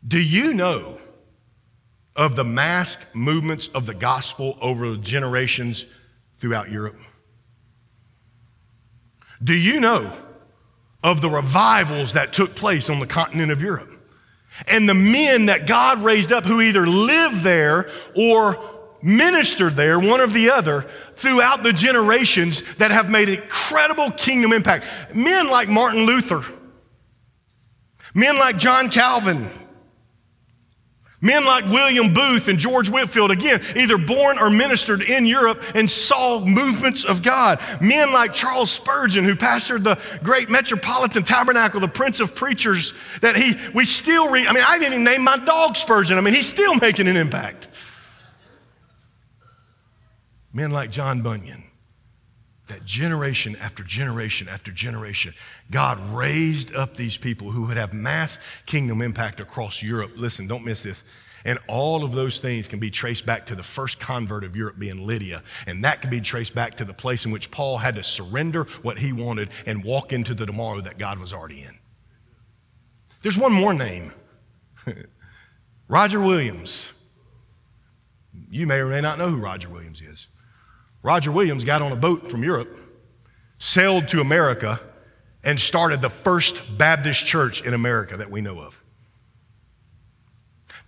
[0.06, 0.98] Do you know
[2.14, 5.87] of the mass movements of the gospel over generations
[6.38, 6.98] throughout Europe?
[9.42, 10.14] Do you know
[11.04, 13.90] of the revivals that took place on the continent of Europe.
[14.66, 18.70] And the men that God raised up who either lived there or
[19.02, 20.86] ministered there, one or the other,
[21.16, 24.86] throughout the generations that have made incredible kingdom impact.
[25.14, 26.42] Men like Martin Luther,
[28.14, 29.50] men like John Calvin,
[31.24, 35.90] Men like William Booth and George Whitefield, again, either born or ministered in Europe and
[35.90, 37.60] saw movements of God.
[37.80, 43.37] Men like Charles Spurgeon, who pastored the great Metropolitan Tabernacle, the Prince of Preachers, that
[43.37, 44.46] he, we still read.
[44.46, 46.18] I mean, I didn't even name my dog Spurgeon.
[46.18, 47.68] I mean, he's still making an impact.
[50.52, 51.64] Men like John Bunyan,
[52.68, 55.35] that generation after generation after generation,
[55.70, 60.12] God raised up these people who would have mass kingdom impact across Europe.
[60.16, 61.05] Listen, don't miss this.
[61.44, 64.79] And all of those things can be traced back to the first convert of Europe
[64.79, 65.42] being Lydia.
[65.66, 68.64] And that can be traced back to the place in which Paul had to surrender
[68.81, 71.79] what he wanted and walk into the tomorrow that God was already in.
[73.20, 74.12] There's one more name
[75.88, 76.92] Roger Williams.
[78.50, 80.29] You may or may not know who Roger Williams is.
[81.04, 82.76] Roger Williams got on a boat from Europe,
[83.58, 84.80] sailed to America,
[85.44, 88.74] and started the first Baptist church in America that we know of.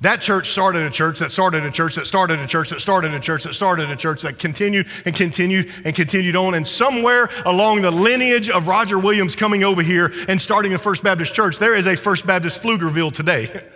[0.01, 3.13] That church started a church that started a church that started a church that started
[3.13, 6.55] a church that started a church that continued and continued and continued on.
[6.55, 11.03] And somewhere along the lineage of Roger Williams coming over here and starting the First
[11.03, 13.65] Baptist church, there is a First Baptist Pflugerville today.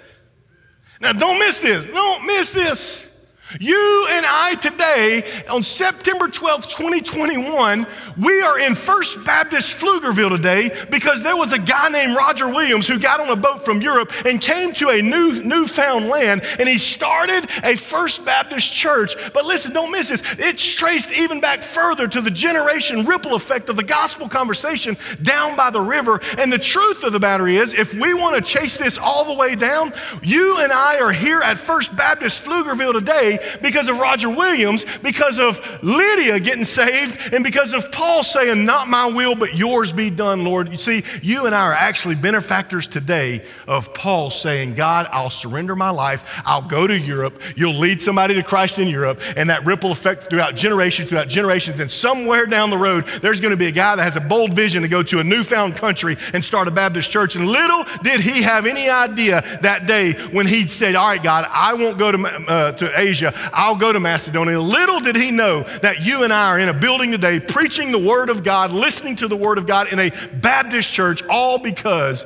[1.03, 1.89] Now, don't miss this.
[1.89, 3.10] Don't miss this.
[3.59, 7.85] You and I today, on September 12th, 2021,
[8.17, 12.87] we are in First Baptist Pflugerville today because there was a guy named Roger Williams
[12.87, 16.69] who got on a boat from Europe and came to a new newfound land and
[16.69, 19.17] he started a First Baptist church.
[19.33, 20.23] But listen, don't miss this.
[20.39, 25.57] It's traced even back further to the generation ripple effect of the gospel conversation down
[25.57, 26.21] by the river.
[26.39, 29.35] And the truth of the matter is, if we want to chase this all the
[29.35, 34.31] way down, you and I are here at First Baptist Pflugerville today because of Roger
[34.31, 39.55] Williams, because of Lydia getting saved, and because of Paul saying, Not my will, but
[39.55, 40.71] yours be done, Lord.
[40.71, 45.77] You see, you and I are actually benefactors today of Paul saying, God, I'll surrender
[45.77, 46.25] my life.
[46.45, 47.41] I'll go to Europe.
[47.57, 51.81] You'll lead somebody to Christ in Europe, and that ripple effect throughout generations, throughout generations,
[51.81, 54.55] and somewhere down the road, there's going to be a guy that has a bold
[54.55, 57.37] vision to go to a newfound country and start a Baptist church.
[57.37, 61.47] And little did he have any idea that day when he said, All right, God,
[61.51, 64.61] I won't go to, uh, to Asia, I'll go to Macedonia.
[64.61, 67.99] Little did he know that you and I are in a building today preaching the
[67.99, 72.25] Word of God, listening to the Word of God in a Baptist church, all because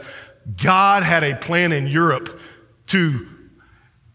[0.62, 2.40] God had a plan in Europe
[2.88, 3.28] to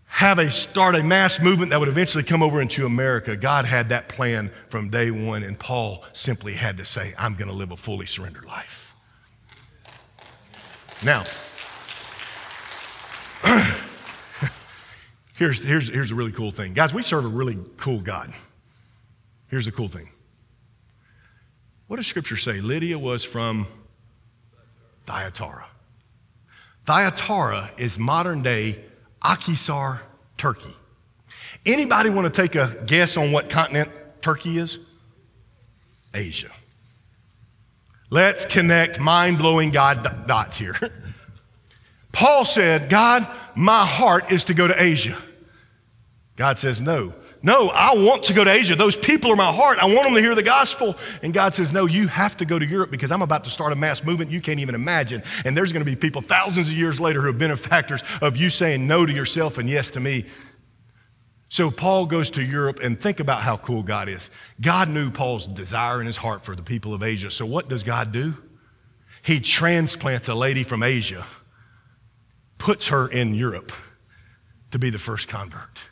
[0.06, 3.38] have a start a mass movement that would eventually come over into America.
[3.38, 7.48] God had that plan from day one, and Paul simply had to say, I'm going
[7.48, 8.96] to live a fully surrendered life.
[11.04, 11.24] Now,
[15.40, 16.74] here's, here's, here's a really cool thing.
[16.74, 18.34] Guys, we serve a really cool God.
[19.48, 20.10] Here's the cool thing.
[21.88, 22.60] What does Scripture say?
[22.60, 23.66] Lydia was from
[25.08, 25.66] Thyatira.
[26.86, 28.84] Thyatira is modern day
[29.24, 30.00] Akhisar,
[30.38, 30.76] Turkey.
[31.66, 33.90] Anybody want to take a guess on what continent
[34.22, 34.80] Turkey is?
[36.14, 36.52] Asia.
[38.10, 40.76] Let's connect mind blowing God dots here.
[42.12, 45.18] Paul said, God, my heart is to go to Asia.
[46.40, 47.14] God says, No.
[47.42, 48.76] No, I want to go to Asia.
[48.76, 49.78] Those people are my heart.
[49.78, 50.98] I want them to hear the gospel.
[51.22, 53.74] And God says, No, you have to go to Europe because I'm about to start
[53.74, 55.22] a mass movement you can't even imagine.
[55.44, 58.50] And there's going to be people thousands of years later who are benefactors of you
[58.50, 60.26] saying no to yourself and yes to me.
[61.50, 64.30] So Paul goes to Europe and think about how cool God is.
[64.62, 67.32] God knew Paul's desire in his heart for the people of Asia.
[67.32, 68.34] So what does God do?
[69.24, 71.26] He transplants a lady from Asia,
[72.58, 73.74] puts her in Europe
[74.72, 75.89] to be the first convert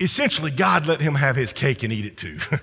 [0.00, 2.38] essentially, God let him have his cake and eat it too.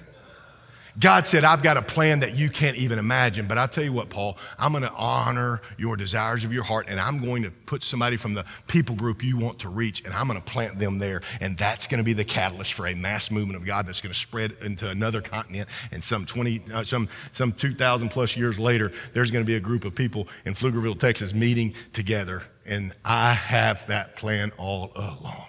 [1.00, 3.48] God said, I've got a plan that you can't even imagine.
[3.48, 6.86] But I'll tell you what, Paul, I'm going to honor your desires of your heart,
[6.88, 10.13] and I'm going to put somebody from the people group you want to reach, and
[10.13, 11.22] I'm going to plant them there.
[11.41, 14.13] And that's going to be the catalyst for a mass movement of God that's going
[14.13, 15.67] to spread into another continent.
[15.91, 19.62] And some 20, uh, some, some 2,000 plus years later, there's going to be a
[19.62, 22.43] group of people in Pflugerville, Texas, meeting together.
[22.67, 25.48] And I have that plan all along.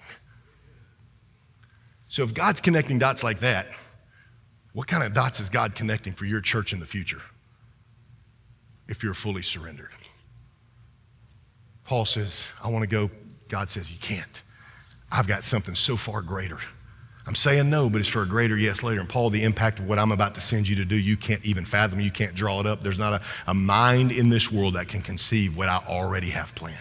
[2.14, 3.66] So if God's connecting dots like that,
[4.72, 7.20] what kind of dots is God connecting for your church in the future
[8.86, 9.90] if you're fully surrendered?
[11.82, 13.10] Paul says, I want to go.
[13.48, 14.42] God says, You can't.
[15.10, 16.60] I've got something so far greater.
[17.26, 19.00] I'm saying no, but it's for a greater yes later.
[19.00, 21.44] And Paul, the impact of what I'm about to send you to do, you can't
[21.44, 21.98] even fathom.
[21.98, 22.84] You can't draw it up.
[22.84, 26.54] There's not a, a mind in this world that can conceive what I already have
[26.54, 26.78] planned.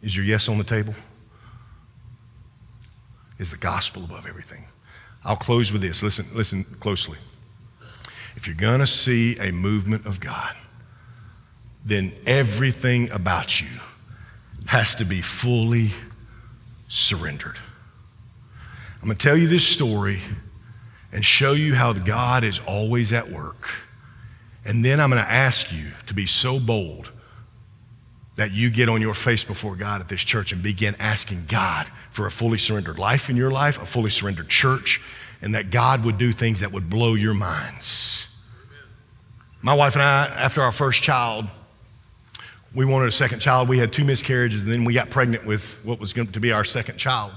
[0.00, 0.94] Is your yes on the table?
[3.40, 4.66] Is the gospel above everything.
[5.24, 6.02] I'll close with this.
[6.02, 7.16] Listen, listen closely.
[8.36, 10.54] If you're going to see a movement of God,
[11.84, 13.68] then everything about you
[14.66, 15.90] has to be fully
[16.88, 17.58] surrendered.
[19.00, 20.20] I'm going to tell you this story
[21.10, 23.70] and show you how God is always at work.
[24.66, 27.10] And then I'm going to ask you to be so bold
[28.40, 31.86] that you get on your face before God at this church and begin asking God
[32.10, 34.98] for a fully surrendered life in your life, a fully surrendered church,
[35.42, 38.26] and that God would do things that would blow your minds.
[39.60, 41.48] My wife and I, after our first child,
[42.74, 43.68] we wanted a second child.
[43.68, 46.50] We had two miscarriages, and then we got pregnant with what was going to be
[46.50, 47.32] our second child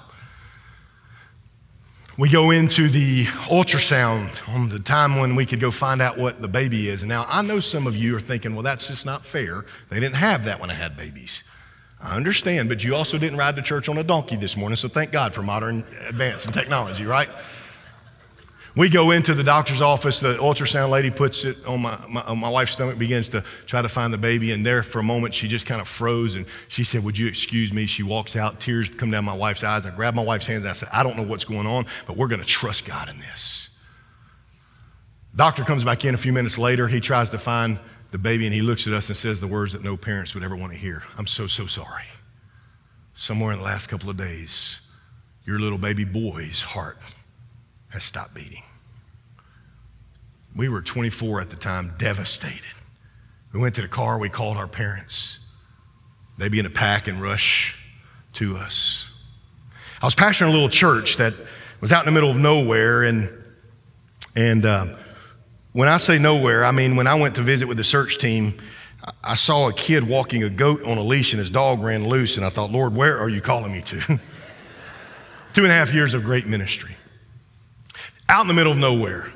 [2.17, 6.41] we go into the ultrasound on the time when we could go find out what
[6.41, 7.04] the baby is.
[7.04, 9.65] Now I know some of you are thinking, well, that's just not fair.
[9.89, 11.43] They didn't have that when I had babies.
[11.99, 14.89] I understand, but you also didn't ride to church on a donkey this morning, so
[14.89, 17.30] thank God for modern advance and technology, right?
[18.75, 20.19] We go into the doctor's office.
[20.19, 23.83] The ultrasound lady puts it on my, my, on my, wife's stomach, begins to try
[23.83, 24.51] to find the baby.
[24.51, 26.33] And there for a moment, she just kind of froze.
[26.33, 27.86] And she said, Would you excuse me?
[27.86, 29.86] She walks out, tears come down my wife's eyes.
[29.86, 30.63] I grab my wife's hands.
[30.63, 33.09] And I said, I don't know what's going on, but we're going to trust God
[33.09, 33.77] in this.
[35.36, 36.88] Doctor comes back in a few minutes later.
[36.88, 37.77] He tries to find
[38.09, 40.43] the baby and he looks at us and says the words that no parents would
[40.43, 42.05] ever want to hear I'm so, so sorry.
[43.15, 44.79] Somewhere in the last couple of days,
[45.45, 46.97] your little baby boy's heart
[47.93, 48.63] has stopped beating.
[50.56, 52.62] We were 24 at the time, devastated.
[53.53, 55.39] We went to the car, we called our parents.
[56.39, 57.77] They began to pack and rush
[58.34, 59.10] to us.
[60.01, 61.34] I was pastoring a little church that
[61.82, 63.29] was out in the middle of nowhere, and,
[64.36, 64.88] and uh,
[65.73, 68.60] when I say nowhere, I mean when I went to visit with the search team,
[69.23, 72.38] I saw a kid walking a goat on a leash, and his dog ran loose,
[72.38, 73.99] and I thought, Lord, where are you calling me to?
[75.53, 76.95] Two and a half years of great ministry.
[78.29, 79.31] Out in the middle of nowhere.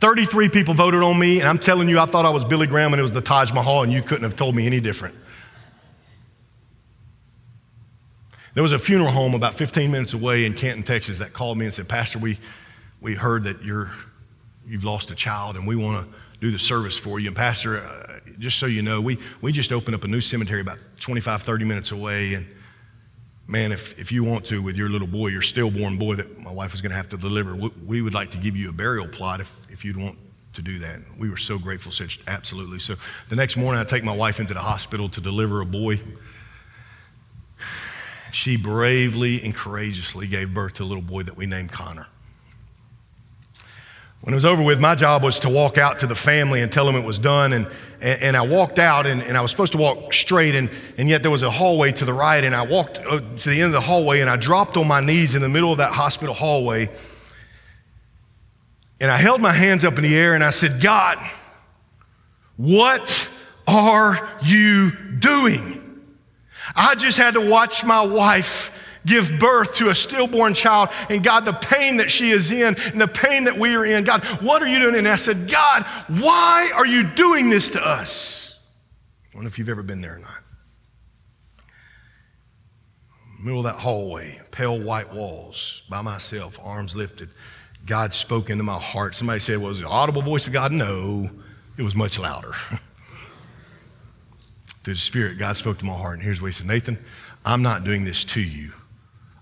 [0.00, 2.92] 33 people voted on me, and I'm telling you, I thought I was Billy Graham
[2.92, 5.14] and it was the Taj Mahal, and you couldn't have told me any different.
[8.54, 11.64] There was a funeral home about 15 minutes away in Canton, Texas, that called me
[11.64, 12.38] and said, Pastor, we,
[13.00, 13.90] we heard that you're,
[14.66, 17.28] you've lost a child, and we want to do the service for you.
[17.28, 20.60] And, Pastor, uh, just so you know, we, we just opened up a new cemetery
[20.60, 22.46] about 25, 30 minutes away, and
[23.48, 26.52] man, if, if you want to, with your little boy, your stillborn boy that my
[26.52, 28.72] wife was going to have to deliver, we, we, would like to give you a
[28.72, 30.18] burial plot if, if you'd want
[30.52, 31.00] to do that.
[31.18, 32.78] We were so grateful, said absolutely.
[32.78, 32.96] So
[33.30, 36.00] the next morning, I take my wife into the hospital to deliver a boy.
[38.30, 42.06] She bravely and courageously gave birth to a little boy that we named Connor.
[44.22, 46.72] When it was over with, my job was to walk out to the family and
[46.72, 47.52] tell them it was done.
[47.52, 47.66] And,
[48.00, 51.08] and, and I walked out, and, and, I was supposed to walk straight, and, and
[51.08, 52.42] yet there was a hallway to the right.
[52.42, 55.00] And I walked uh, to the end of the hallway, and I dropped on my
[55.00, 56.90] knees in the middle of that hospital hallway.
[59.00, 61.18] And I held my hands up in the air, and I said, God,
[62.56, 63.28] what
[63.68, 64.90] are you
[65.20, 65.84] doing?
[66.74, 68.74] I just had to watch my wife
[69.08, 70.90] give birth to a stillborn child.
[71.08, 74.04] And God, the pain that she is in and the pain that we are in,
[74.04, 74.94] God, what are you doing?
[74.96, 78.60] And I said, God, why are you doing this to us?
[79.30, 80.30] I don't know if you've ever been there or not.
[83.40, 87.30] Middle of that hallway, pale white walls, by myself, arms lifted.
[87.86, 89.14] God spoke into my heart.
[89.14, 90.72] Somebody said, well, was it the audible voice of God?
[90.72, 91.30] No,
[91.76, 92.52] it was much louder.
[94.82, 96.98] Through the Spirit, God spoke to my heart, and here's what He said Nathan,
[97.44, 98.72] I'm not doing this to you.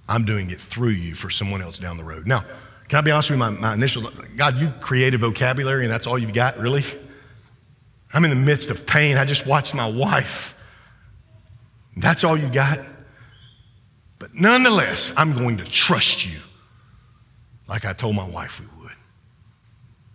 [0.09, 2.27] I'm doing it through you for someone else down the road.
[2.27, 2.45] Now,
[2.89, 3.45] can I be honest with you?
[3.45, 6.85] My, my initial, God, you created vocabulary and that's all you've got, really?
[8.13, 9.17] I'm in the midst of pain.
[9.17, 10.57] I just watched my wife.
[11.97, 12.81] That's all you got?
[14.19, 16.39] But nonetheless, I'm going to trust you
[17.69, 18.93] like I told my wife we would.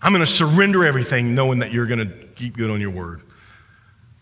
[0.02, 3.22] I'm going to surrender everything knowing that you're going to keep good on your word.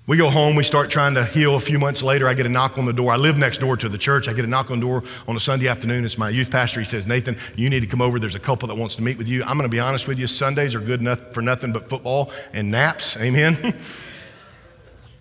[0.09, 1.53] We go home, we start trying to heal.
[1.53, 3.11] A few months later, I get a knock on the door.
[3.11, 4.27] I live next door to the church.
[4.27, 6.03] I get a knock on the door on a Sunday afternoon.
[6.03, 6.79] It's my youth pastor.
[6.79, 8.17] He says, Nathan, you need to come over.
[8.17, 9.43] There's a couple that wants to meet with you.
[9.43, 10.25] I'm going to be honest with you.
[10.25, 13.17] Sundays are good enough for nothing but football and naps.
[13.17, 13.55] Amen.
[13.63, 13.71] I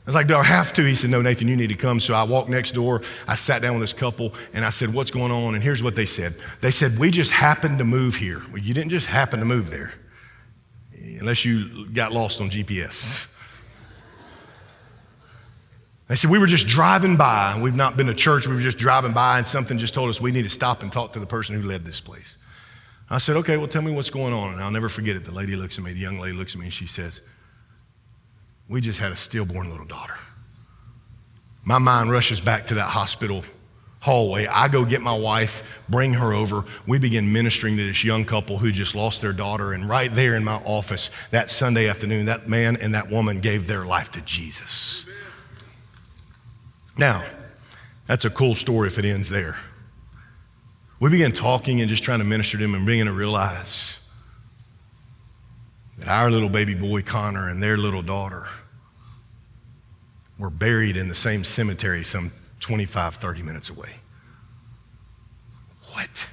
[0.06, 0.82] was like, Do I have to?
[0.82, 2.00] He said, No, Nathan, you need to come.
[2.00, 3.02] So I walked next door.
[3.26, 5.54] I sat down with this couple and I said, What's going on?
[5.54, 8.40] And here's what they said They said, We just happened to move here.
[8.48, 9.92] Well, you didn't just happen to move there,
[10.94, 13.26] unless you got lost on GPS.
[16.08, 17.58] They said, We were just driving by.
[17.60, 18.46] We've not been to church.
[18.46, 20.90] We were just driving by, and something just told us we need to stop and
[20.90, 22.38] talk to the person who led this place.
[23.10, 24.54] I said, Okay, well, tell me what's going on.
[24.54, 25.24] And I'll never forget it.
[25.24, 27.20] The lady looks at me, the young lady looks at me, and she says,
[28.68, 30.16] We just had a stillborn little daughter.
[31.62, 33.44] My mind rushes back to that hospital
[34.00, 34.46] hallway.
[34.46, 36.64] I go get my wife, bring her over.
[36.86, 39.74] We begin ministering to this young couple who just lost their daughter.
[39.74, 43.66] And right there in my office that Sunday afternoon, that man and that woman gave
[43.66, 45.04] their life to Jesus.
[46.98, 47.24] Now,
[48.08, 49.56] that's a cool story if it ends there.
[50.98, 54.00] We begin talking and just trying to minister to them and beginning to realize
[55.98, 58.48] that our little baby boy Connor and their little daughter
[60.38, 63.90] were buried in the same cemetery some 25, 30 minutes away.
[65.92, 66.28] What?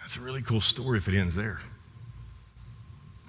[0.00, 1.60] That's a really cool story if it ends there.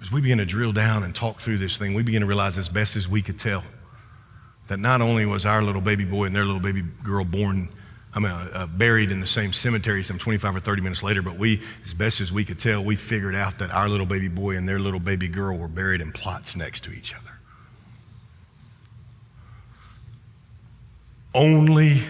[0.02, 2.58] As we begin to drill down and talk through this thing, we begin to realize
[2.58, 3.64] as best as we could tell
[4.68, 7.68] that not only was our little baby boy and their little baby girl born,
[8.14, 11.20] I mean, uh, uh, buried in the same cemetery some 25 or 30 minutes later,
[11.20, 14.28] but we, as best as we could tell, we figured out that our little baby
[14.28, 17.22] boy and their little baby girl were buried in plots next to each other.
[21.34, 22.00] Only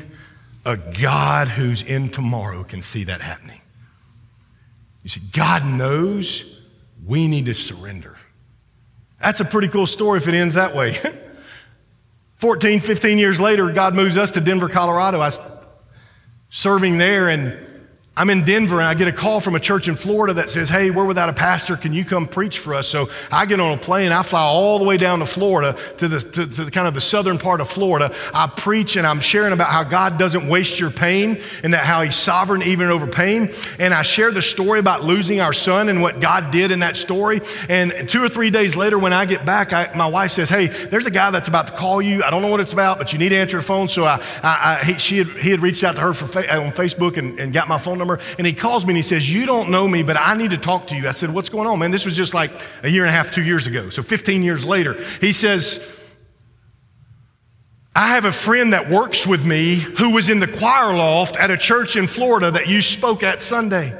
[0.66, 3.60] a God who's in tomorrow can see that happening.
[5.02, 6.62] You see, God knows
[7.06, 8.16] we need to surrender.
[9.20, 10.98] That's a pretty cool story if it ends that way.
[12.38, 15.20] 14, 15 years later, God moves us to Denver, Colorado.
[15.20, 15.40] I was
[16.50, 17.63] serving there and
[18.16, 20.68] I'm in Denver and I get a call from a church in Florida that says,
[20.68, 21.76] Hey, we're without a pastor.
[21.76, 22.86] Can you come preach for us?
[22.86, 24.12] So I get on a plane.
[24.12, 26.94] I fly all the way down to Florida to the, to, to the kind of
[26.94, 28.14] the southern part of Florida.
[28.32, 32.02] I preach and I'm sharing about how God doesn't waste your pain and that how
[32.02, 33.52] He's sovereign even over pain.
[33.80, 36.96] And I share the story about losing our son and what God did in that
[36.96, 37.40] story.
[37.68, 40.68] And two or three days later, when I get back, I, my wife says, Hey,
[40.68, 42.22] there's a guy that's about to call you.
[42.22, 43.88] I don't know what it's about, but you need to answer the phone.
[43.88, 47.16] So I, I, he, she had, he had reached out to her for, on Facebook
[47.16, 49.46] and, and got my phone number number and he calls me and he says, You
[49.46, 51.08] don't know me, but I need to talk to you.
[51.08, 51.90] I said, What's going on, man?
[51.90, 52.50] This was just like
[52.82, 53.90] a year and a half, two years ago.
[53.90, 56.00] So 15 years later, he says,
[57.96, 61.50] I have a friend that works with me who was in the choir loft at
[61.50, 63.96] a church in Florida that you spoke at Sunday.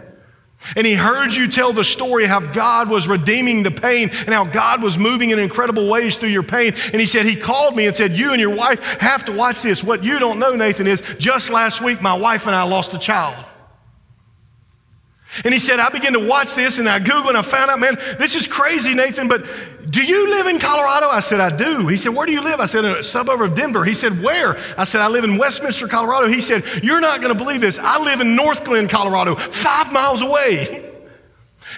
[0.76, 4.44] And he heard you tell the story how God was redeeming the pain and how
[4.44, 6.74] God was moving in incredible ways through your pain.
[6.92, 9.62] And he said, He called me and said, You and your wife have to watch
[9.62, 9.84] this.
[9.84, 12.98] What you don't know, Nathan, is just last week, my wife and I lost a
[12.98, 13.44] child.
[15.43, 17.80] And he said, I began to watch this and I Googled and I found out,
[17.80, 19.45] man, this is crazy, Nathan, but
[19.91, 21.09] do you live in Colorado?
[21.09, 21.87] I said, I do.
[21.87, 22.61] He said, Where do you live?
[22.61, 23.85] I said, In a suburb of Denver.
[23.85, 24.57] He said, Where?
[24.78, 26.26] I said, I live in Westminster, Colorado.
[26.26, 27.78] He said, You're not going to believe this.
[27.78, 30.91] I live in Northglenn, Colorado, five miles away.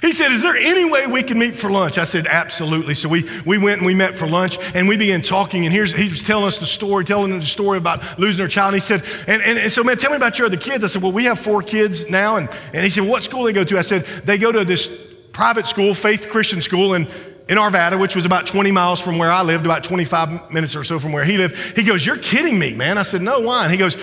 [0.01, 1.99] He said, Is there any way we can meet for lunch?
[1.99, 2.95] I said, Absolutely.
[2.95, 5.65] So we, we went and we met for lunch and we began talking.
[5.65, 8.75] And here's, he was telling us the story, telling the story about losing her child.
[8.75, 10.85] And he said, and, and, and so, man, tell me about your other kids.
[10.85, 12.37] I said, Well, we have four kids now.
[12.37, 13.79] And, and he said, What school they go to?
[13.79, 16.95] I said, They go to this private school, Faith Christian School.
[16.95, 17.09] And
[17.49, 20.83] in Arvada, which was about 20 miles from where I lived, about 25 minutes or
[20.83, 21.57] so from where he lived.
[21.77, 22.99] He goes, You're kidding me, man.
[22.99, 23.65] I said, No, why?
[23.65, 23.97] And he goes,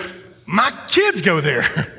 [0.46, 1.92] My kids go there.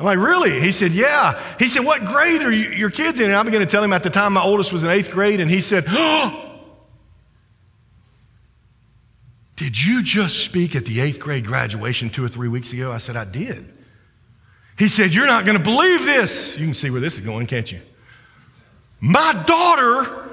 [0.00, 0.58] I'm like, Really?
[0.58, 1.40] He said, Yeah.
[1.58, 3.26] He said, What grade are you, your kids in?
[3.26, 5.40] And I began to tell him at the time my oldest was in eighth grade,
[5.40, 6.58] and he said, Oh,
[9.56, 12.90] did you just speak at the eighth grade graduation two or three weeks ago?
[12.90, 13.62] I said, I did.
[14.78, 16.58] He said, You're not going to believe this.
[16.58, 17.82] You can see where this is going, can't you?
[19.00, 20.30] My daughter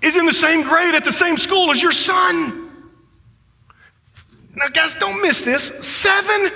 [0.00, 2.68] is in the same grade at the same school as your son.
[4.54, 5.64] Now, guys, don't miss this.
[5.84, 6.50] Seven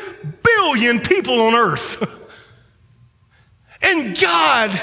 [0.44, 2.20] billion people on earth.
[3.84, 4.80] and God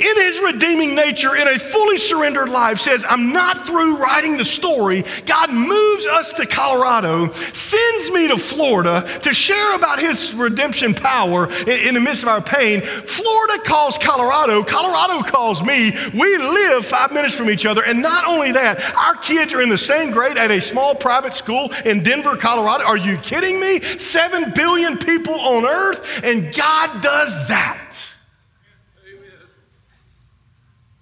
[0.00, 4.44] in his redeeming nature, in a fully surrendered life, says, I'm not through writing the
[4.46, 5.04] story.
[5.26, 11.52] God moves us to Colorado, sends me to Florida to share about his redemption power
[11.52, 12.80] in, in, the midst of our pain.
[12.80, 15.92] Florida calls Colorado, Colorado calls me.
[16.14, 17.84] We live five minutes from each other.
[17.84, 21.34] And not only that, our kids are in the same grade at a small private
[21.34, 22.84] school in Denver, Colorado.
[22.84, 23.80] Are you kidding me?
[23.98, 28.09] Seven billion people on earth, and God does that.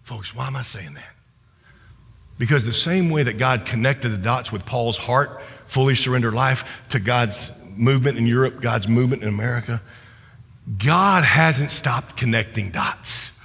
[0.09, 1.13] Folks, why am I saying that?
[2.39, 6.65] Because the same way that God connected the dots with Paul's heart, fully surrendered life,
[6.89, 9.83] to God's movement in Europe, God's movement in America,
[10.79, 13.39] God hasn't stopped connecting dots.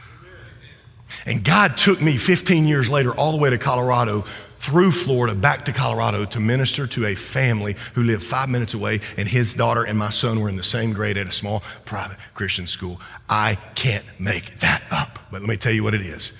[1.25, 4.23] And God took me 15 years later all the way to Colorado,
[4.59, 9.01] through Florida, back to Colorado to minister to a family who lived five minutes away,
[9.17, 12.15] and his daughter and my son were in the same grade at a small private
[12.33, 13.01] Christian school.
[13.27, 15.19] I can't make that up.
[15.29, 16.31] But let me tell you what it is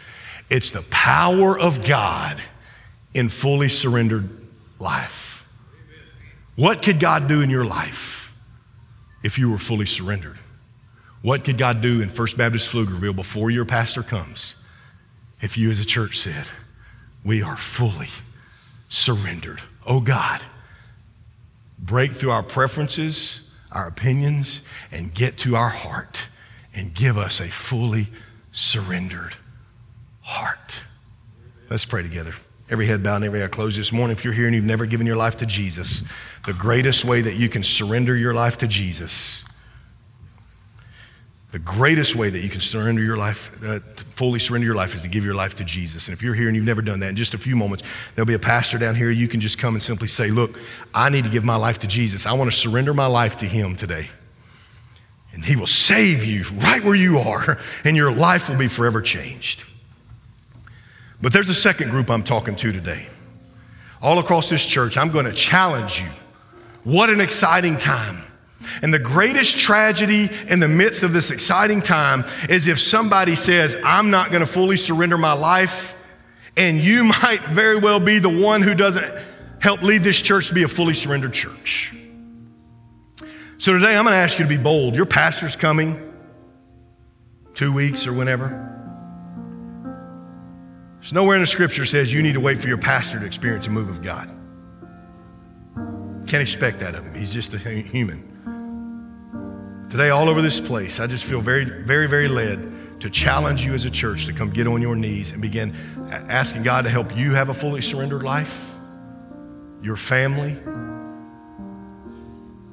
[0.54, 2.40] it's the power of God
[3.16, 4.30] in fully surrendered
[4.78, 5.48] life.
[6.56, 8.32] What could God do in your life
[9.24, 10.38] if you were fully surrendered?
[11.24, 14.54] What could God do in First Baptist Pflugerville before your pastor comes
[15.42, 16.46] if you as a church said,
[17.26, 18.10] We are fully
[18.90, 19.60] surrendered?
[19.88, 20.44] Oh God,
[21.80, 26.28] break through our preferences, our opinions, and get to our heart
[26.76, 28.10] and give us a fully
[28.52, 29.36] surrendered
[30.24, 30.82] heart.
[31.70, 32.34] Let's pray together.
[32.70, 34.18] Every head bowed and every eye closed this morning.
[34.18, 36.04] If you're here and you've never given your life to Jesus,
[36.46, 39.46] the greatest way that you can surrender your life to Jesus,
[41.52, 43.80] the greatest way that you can surrender your life, uh,
[44.16, 46.08] fully surrender your life, is to give your life to Jesus.
[46.08, 47.84] And if you're here and you've never done that, in just a few moments,
[48.16, 49.12] there'll be a pastor down here.
[49.12, 50.58] You can just come and simply say, Look,
[50.96, 52.26] I need to give my life to Jesus.
[52.26, 54.10] I want to surrender my life to Him today.
[55.34, 59.02] And He will save you right where you are, and your life will be forever
[59.02, 59.64] changed.
[61.24, 63.08] But there's a second group I'm talking to today.
[64.02, 66.10] All across this church, I'm going to challenge you.
[66.84, 68.26] What an exciting time.
[68.82, 73.74] And the greatest tragedy in the midst of this exciting time is if somebody says,
[73.86, 75.96] I'm not going to fully surrender my life,
[76.58, 79.18] and you might very well be the one who doesn't
[79.60, 81.96] help lead this church to be a fully surrendered church.
[83.60, 84.94] So today I'm going to ask you to be bold.
[84.94, 86.14] Your pastor's coming
[87.54, 88.83] two weeks or whenever.
[91.04, 93.68] There's nowhere in the scripture says you need to wait for your pastor to experience
[93.68, 94.30] a move of God.
[96.28, 97.14] Can't expect that of him.
[97.14, 98.30] He's just a human.
[99.92, 103.74] Today, all over this place, I just feel very, very, very led to challenge you
[103.74, 105.76] as a church to come get on your knees and begin
[106.10, 108.64] asking God to help you have a fully surrendered life,
[109.82, 110.56] your family,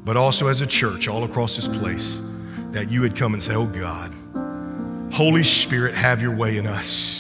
[0.05, 2.21] but also as a church all across this place,
[2.71, 4.15] that you would come and say, Oh God,
[5.13, 7.20] Holy Spirit, have your way in us.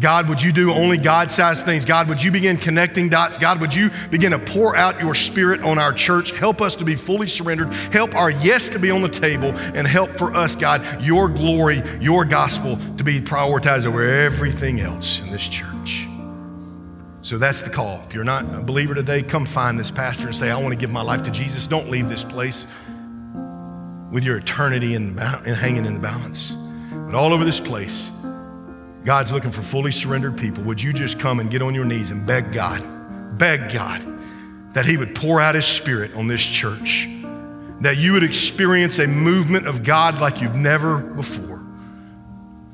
[0.00, 1.84] God, would you do only God sized things?
[1.84, 3.38] God, would you begin connecting dots?
[3.38, 6.32] God, would you begin to pour out your spirit on our church?
[6.32, 7.72] Help us to be fully surrendered.
[7.92, 11.80] Help our yes to be on the table and help for us, God, your glory,
[12.00, 16.08] your gospel to be prioritized over everything else in this church.
[17.22, 18.02] So that's the call.
[18.06, 20.78] If you're not a believer today, come find this pastor and say, I want to
[20.78, 21.66] give my life to Jesus.
[21.66, 22.66] Don't leave this place
[24.10, 25.10] with your eternity in,
[25.46, 26.50] in hanging in the balance.
[26.92, 28.10] But all over this place,
[29.04, 30.64] God's looking for fully surrendered people.
[30.64, 34.02] Would you just come and get on your knees and beg God, beg God
[34.74, 37.08] that He would pour out His Spirit on this church,
[37.80, 41.62] that you would experience a movement of God like you've never before,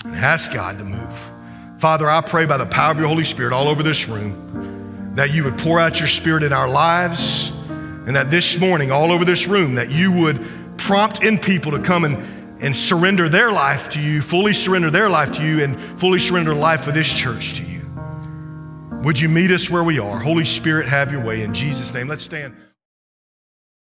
[0.05, 1.33] and ask God to move.
[1.79, 5.33] Father, I pray by the power of your Holy Spirit all over this room that
[5.33, 9.25] you would pour out your Spirit in our lives, and that this morning, all over
[9.25, 10.47] this room, that you would
[10.79, 15.09] prompt in people to come and and surrender their life to you, fully surrender their
[15.09, 17.81] life to you, and fully surrender the life of this church to you.
[19.03, 20.19] Would you meet us where we are?
[20.19, 21.43] Holy Spirit, have your way.
[21.43, 22.55] In Jesus' name, let's stand.